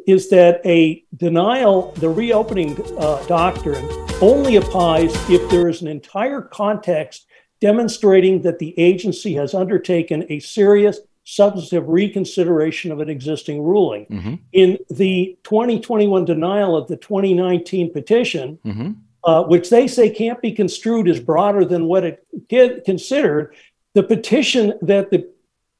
[0.06, 3.86] is that a denial, the reopening uh, doctrine,
[4.20, 7.26] only applies if there is an entire context
[7.60, 14.06] demonstrating that the agency has undertaken a serious substantive reconsideration of an existing ruling.
[14.06, 14.34] Mm-hmm.
[14.52, 18.90] In the 2021 denial of the 2019 petition, mm-hmm.
[19.24, 23.54] uh, which they say can't be construed as broader than what it considered,
[23.94, 25.28] the petition that the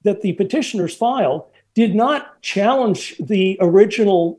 [0.02, 1.44] that the petitioners filed
[1.74, 4.38] did not challenge the original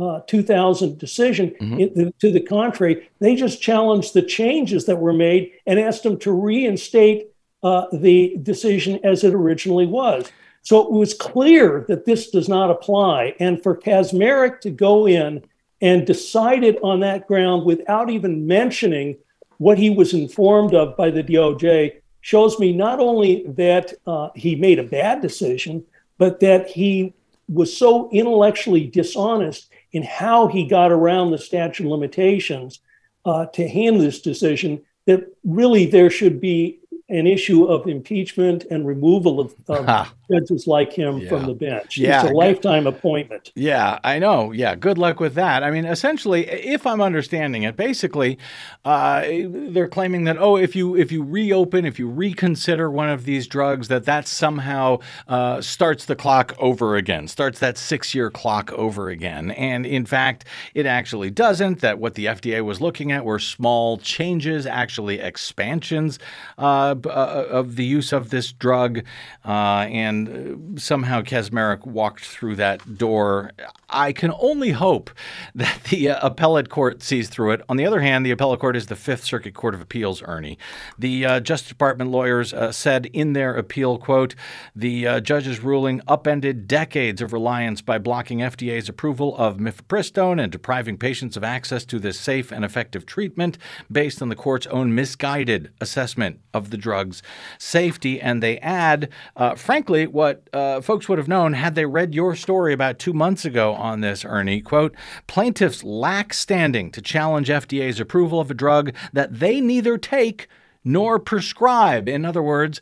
[0.00, 1.54] uh, 2000 decision.
[1.60, 2.08] Mm-hmm.
[2.18, 6.32] to the contrary, they just challenged the changes that were made and asked them to
[6.32, 7.28] reinstate
[7.62, 10.30] uh, the decision as it originally was.
[10.62, 13.36] So it was clear that this does not apply.
[13.40, 15.44] And for Kacsmaryk to go in
[15.80, 19.16] and decide it on that ground without even mentioning
[19.58, 24.56] what he was informed of by the DOJ shows me not only that uh, he
[24.56, 25.84] made a bad decision,
[26.18, 27.14] but that he
[27.48, 32.80] was so intellectually dishonest in how he got around the statute of limitations
[33.26, 38.84] uh, to handle this decision that really there should be an issue of impeachment and
[38.84, 41.28] removal of, of judges like him yeah.
[41.28, 41.96] from the bench.
[41.96, 42.22] Yeah.
[42.22, 43.52] It's a lifetime appointment.
[43.54, 44.50] Yeah, I know.
[44.50, 45.62] Yeah, good luck with that.
[45.62, 48.38] I mean, essentially, if I'm understanding it, basically,
[48.84, 53.24] uh, they're claiming that oh, if you if you reopen, if you reconsider one of
[53.24, 54.98] these drugs, that that somehow
[55.28, 59.52] uh, starts the clock over again, starts that six year clock over again.
[59.52, 60.44] And in fact,
[60.74, 61.80] it actually doesn't.
[61.82, 66.18] That what the FDA was looking at were small changes, actually expansions.
[66.58, 69.02] Uh, uh, of the use of this drug,
[69.44, 73.50] uh, and somehow Kacsmaryk walked through that door.
[73.88, 75.10] I can only hope
[75.54, 77.62] that the uh, appellate court sees through it.
[77.68, 80.22] On the other hand, the appellate court is the Fifth Circuit Court of Appeals.
[80.24, 80.58] Ernie,
[80.98, 84.34] the uh, Justice Department lawyers uh, said in their appeal, "quote
[84.74, 90.96] The judge's ruling upended decades of reliance by blocking FDA's approval of mifepristone and depriving
[90.96, 93.58] patients of access to this safe and effective treatment
[93.90, 97.22] based on the court's own misguided assessment of the drug's
[97.58, 102.14] safety." And they add, uh, frankly, what uh, folks would have known had they read
[102.14, 104.60] your story about two months ago on this, Ernie.
[104.60, 104.94] Quote
[105.26, 110.48] Plaintiffs lack standing to challenge FDA's approval of a drug that they neither take
[110.84, 112.08] nor prescribe.
[112.08, 112.80] In other words,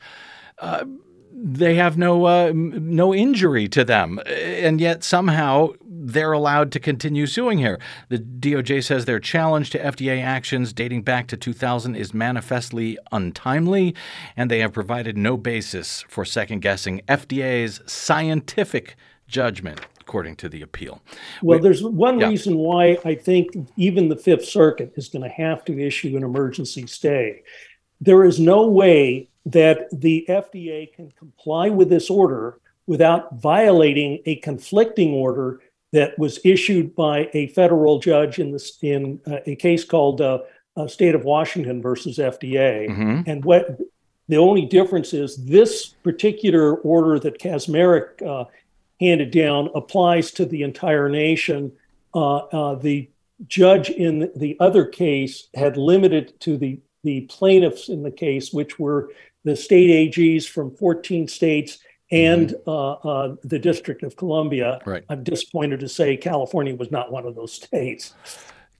[0.58, 0.84] uh,
[1.36, 7.26] they have no uh, no injury to them, and yet somehow they're allowed to continue
[7.26, 7.80] suing here.
[8.08, 13.94] The DOJ says their challenge to FDA actions dating back to 2000 is manifestly untimely,
[14.36, 20.60] and they have provided no basis for second guessing FDA's scientific judgment according to the
[20.60, 21.00] appeal.
[21.42, 22.28] Well, we, there's one yeah.
[22.28, 26.22] reason why I think even the Fifth Circuit is going to have to issue an
[26.22, 27.42] emergency stay.
[28.00, 34.36] There is no way that the FDA can comply with this order without violating a
[34.36, 35.60] conflicting order
[35.92, 40.40] that was issued by a federal judge in this in uh, a case called uh,
[40.76, 42.88] uh, State of Washington versus FDA.
[42.88, 43.20] Mm-hmm.
[43.26, 43.78] And what
[44.28, 48.46] the only difference is this particular order that Kacsmaryk uh,
[49.00, 51.72] handed down applies to the entire nation.
[52.14, 53.08] Uh, uh, the
[53.46, 58.78] judge in the other case had limited to the the plaintiffs in the case, which
[58.78, 59.10] were
[59.44, 61.78] the state AGs from 14 states
[62.10, 62.70] and mm-hmm.
[62.70, 64.80] uh, uh, the District of Columbia.
[64.84, 65.04] Right.
[65.08, 68.14] I'm disappointed to say California was not one of those states.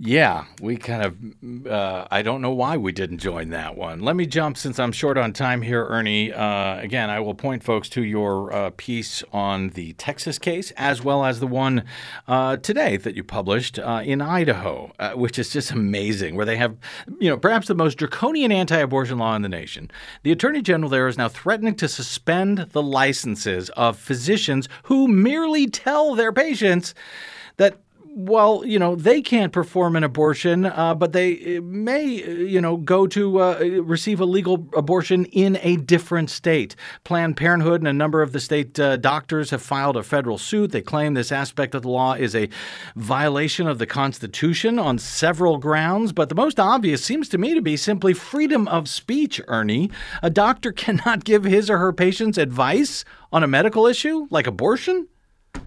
[0.07, 4.00] Yeah, we kind of, uh, I don't know why we didn't join that one.
[4.00, 6.30] Let me jump since I'm short on time here, Ernie.
[6.30, 11.02] Uh, again, I will point folks to your uh, piece on the Texas case as
[11.02, 11.84] well as the one
[12.28, 16.59] uh, today that you published uh, in Idaho, uh, which is just amazing, where they
[16.59, 16.76] have,
[17.18, 19.90] you know, perhaps the most draconian anti abortion law in the nation.
[20.22, 25.66] The attorney general there is now threatening to suspend the licenses of physicians who merely
[25.66, 26.92] tell their patients
[28.16, 32.60] well, you know, they can't perform an abortion, uh, but they uh, may, uh, you
[32.60, 36.76] know, go to uh, receive a legal abortion in a different state.
[37.02, 40.70] Planned Parenthood and a number of the state uh, doctors have filed a federal suit.
[40.70, 42.48] They claim this aspect of the law is a
[42.94, 47.62] violation of the Constitution on several grounds, but the most obvious seems to me to
[47.62, 49.90] be simply freedom of speech, Ernie.
[50.22, 55.08] A doctor cannot give his or her patients advice on a medical issue like abortion.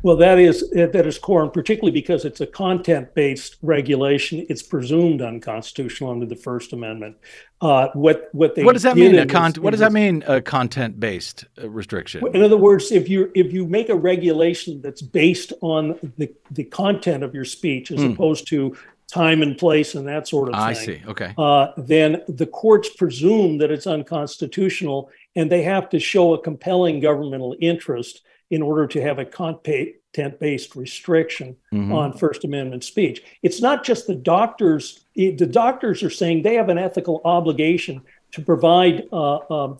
[0.03, 5.21] Well, that is that is core, and particularly because it's a content-based regulation, it's presumed
[5.21, 7.17] unconstitutional under the First Amendment.
[7.61, 9.17] Uh, what what they what does that mean?
[9.17, 10.23] A con- what does that mean?
[10.27, 12.25] A content-based uh, restriction.
[12.33, 16.65] In other words, if you if you make a regulation that's based on the the
[16.65, 18.13] content of your speech as mm.
[18.13, 18.77] opposed to
[19.07, 20.63] time and place and that sort of thing.
[20.63, 21.01] I see.
[21.07, 21.33] Okay.
[21.38, 26.99] Uh, then the courts presume that it's unconstitutional, and they have to show a compelling
[26.99, 31.91] governmental interest in order to have a content based restriction mm-hmm.
[31.91, 33.23] on First Amendment speech.
[33.43, 38.41] It's not just the doctors, the doctors are saying they have an ethical obligation to
[38.41, 39.07] provide.
[39.11, 39.77] Uh, um,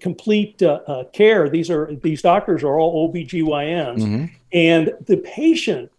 [0.00, 1.48] complete uh, uh, care.
[1.48, 4.24] These are these doctors are all OBGYNs, mm-hmm.
[4.52, 5.92] and the patient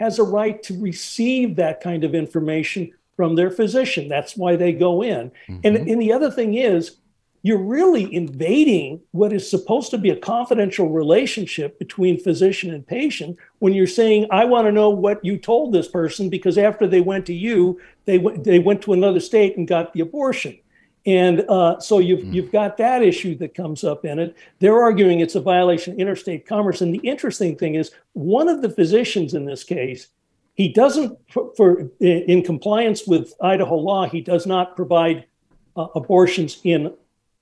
[0.00, 4.08] has a right to receive that kind of information from their physician.
[4.08, 5.30] That's why they go in.
[5.30, 5.60] Mm-hmm.
[5.62, 6.96] And, and the other thing is,
[7.42, 13.36] you're really invading what is supposed to be a confidential relationship between physician and patient
[13.60, 17.00] when you're saying i want to know what you told this person because after they
[17.00, 17.80] went to you
[18.10, 20.58] they went they went to another state and got the abortion.
[21.06, 22.34] And uh, so you've mm.
[22.34, 24.36] you've got that issue that comes up in it.
[24.58, 26.80] They're arguing it's a violation of interstate commerce.
[26.80, 30.08] And the interesting thing is one of the physicians in this case
[30.54, 35.24] he doesn't for, for in compliance with idaho law he does not provide
[35.76, 36.92] uh, abortions in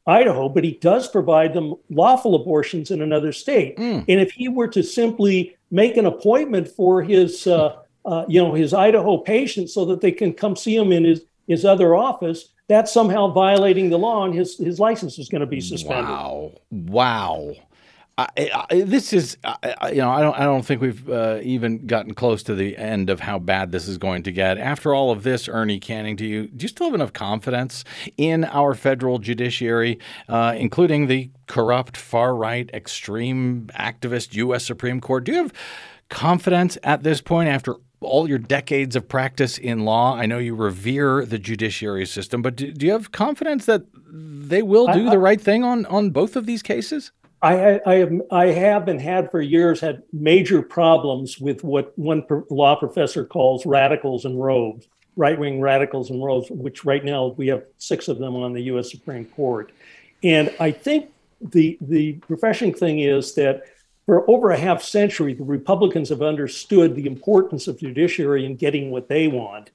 [0.08, 3.76] Idaho, but he does provide them lawful abortions in another state.
[3.76, 4.06] Mm.
[4.08, 8.54] And if he were to simply make an appointment for his, uh, uh, you know,
[8.54, 12.50] his Idaho patient so that they can come see him in his his other office,
[12.68, 16.10] that's somehow violating the law, and his his license is going to be suspended.
[16.10, 16.52] Wow!
[16.70, 17.54] Wow!
[18.18, 21.86] I, I, this is, I, you know, I don't, I don't think we've uh, even
[21.86, 24.58] gotten close to the end of how bad this is going to get.
[24.58, 27.84] After all of this, Ernie Canning, do you, do you still have enough confidence
[28.16, 34.64] in our federal judiciary, uh, including the corrupt, far right, extreme activist U.S.
[34.64, 35.22] Supreme Court?
[35.22, 35.52] Do you have
[36.08, 40.14] confidence at this point after all your decades of practice in law.
[40.14, 44.62] I know you revere the judiciary system, but do, do you have confidence that they
[44.62, 47.10] will do the right thing on, on both of these cases?
[47.40, 52.24] I, I, have, I have and had for years had major problems with what one
[52.50, 57.46] law professor calls radicals and robes, right wing radicals and robes, which right now we
[57.48, 59.72] have six of them on the US Supreme Court.
[60.24, 61.10] And I think
[61.40, 63.62] the, the refreshing thing is that
[64.04, 68.90] for over a half century, the Republicans have understood the importance of judiciary in getting
[68.90, 69.70] what they want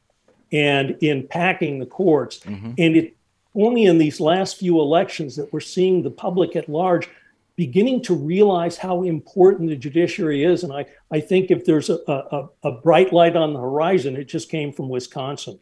[0.51, 2.39] and in packing the courts.
[2.39, 2.72] Mm-hmm.
[2.78, 3.16] And it
[3.55, 7.07] only in these last few elections that we're seeing the public at large
[7.56, 10.64] beginning to realize how important the judiciary is.
[10.64, 14.26] And I, I think if there's a, a, a bright light on the horizon, it
[14.26, 15.60] just came from Wisconsin.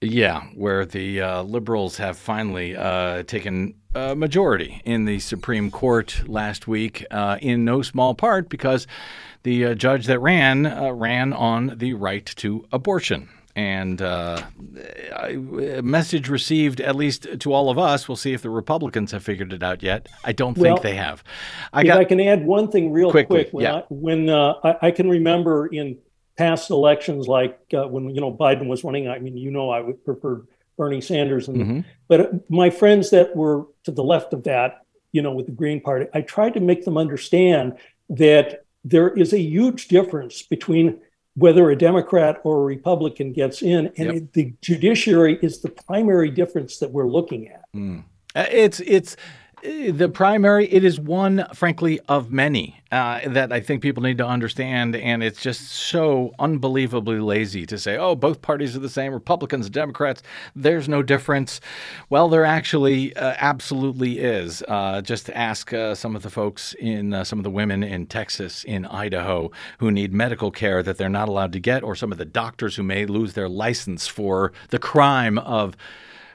[0.00, 6.22] Yeah, where the uh, liberals have finally uh, taken a majority in the Supreme Court
[6.26, 8.86] last week, uh, in no small part because
[9.44, 13.28] the uh, judge that ran uh, ran on the right to abortion.
[13.56, 14.42] And uh,
[15.16, 18.08] a message received, at least to all of us.
[18.08, 20.08] We'll see if the Republicans have figured it out yet.
[20.24, 21.22] I don't well, think they have.
[21.72, 23.54] I if got, I can add one thing real quickly, quick.
[23.54, 23.74] When, yeah.
[23.76, 25.98] I, when uh, I, I, can remember in
[26.36, 29.80] past elections, like uh, when you know Biden was running, I mean, you know, I
[29.80, 30.44] would prefer
[30.76, 31.80] Bernie Sanders, and mm-hmm.
[32.08, 35.80] but my friends that were to the left of that, you know, with the Green
[35.80, 37.76] Party, I tried to make them understand
[38.10, 40.98] that there is a huge difference between
[41.36, 43.86] whether a Democrat or a Republican gets in.
[43.96, 44.14] And yep.
[44.14, 47.64] it, the judiciary is the primary difference that we're looking at.
[47.74, 48.04] Mm.
[48.36, 49.16] It's it's
[49.64, 54.26] the primary, it is one, frankly, of many uh, that I think people need to
[54.26, 54.94] understand.
[54.94, 59.70] And it's just so unbelievably lazy to say, oh, both parties are the same, Republicans
[59.70, 60.22] Democrats,
[60.54, 61.62] there's no difference.
[62.10, 64.62] Well, there actually uh, absolutely is.
[64.68, 68.06] Uh, just ask uh, some of the folks in, uh, some of the women in
[68.06, 72.12] Texas, in Idaho, who need medical care that they're not allowed to get, or some
[72.12, 75.74] of the doctors who may lose their license for the crime of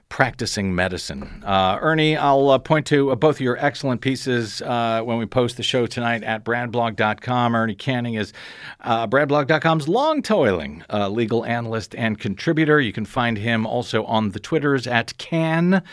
[0.10, 1.43] practicing medicine.
[1.45, 5.26] Uh, Ernie, I'll uh, point to uh, both of your excellent pieces uh, when we
[5.26, 7.55] post the show tonight at bradblog.com.
[7.55, 8.34] Ernie Canning is
[8.82, 12.82] uh, bradblog.com's long toiling uh, legal analyst and contributor.
[12.82, 15.84] You can find him also on the Twitters at Can.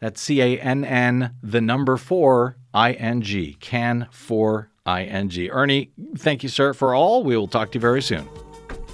[0.00, 3.56] That's C A N N, the number four, I N G.
[3.60, 5.50] Can for I N G.
[5.50, 7.24] Ernie, thank you, sir, for all.
[7.24, 8.28] We will talk to you very soon.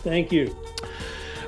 [0.03, 0.57] Thank you.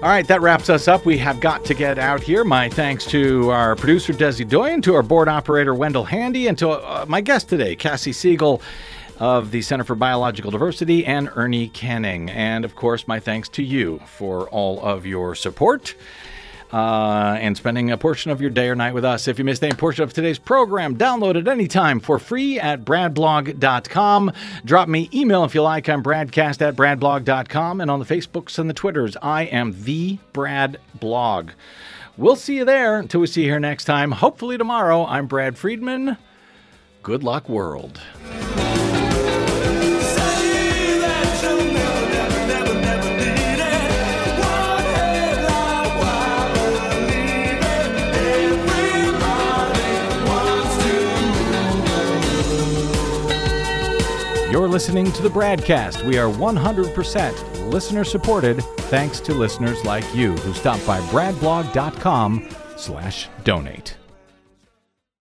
[0.03, 1.07] All right, that wraps us up.
[1.07, 2.43] We have got to get out here.
[2.43, 6.71] My thanks to our producer, Desi Doyen, to our board operator, Wendell Handy, and to
[6.71, 8.61] uh, my guest today, Kassie Siegel
[9.21, 12.31] of the Center for Biological Diversity, and Ernie Canning.
[12.31, 15.95] And of course, my thanks to you for all of your support
[16.73, 19.29] uh, and spending a portion of your day or night with us.
[19.29, 24.33] If you missed any portion of today's program, download it anytime for free at bradblog.com.
[24.65, 25.89] Drop me email if you like.
[25.89, 27.81] I'm bradcast at bradblog.com.
[27.81, 31.51] And on the Facebooks and the Twitters, I am the Brad Blog.
[32.17, 34.13] We'll see you there until we see you here next time.
[34.13, 35.07] Hopefully tomorrow.
[35.07, 36.17] I'm Brad Friedman.
[37.03, 38.01] Good luck, world.
[54.73, 56.03] Listening to the BradCast.
[56.03, 62.49] We are 100% listener supported thanks to listeners like you who stop by bradblog.com
[62.79, 64.02] slash donate.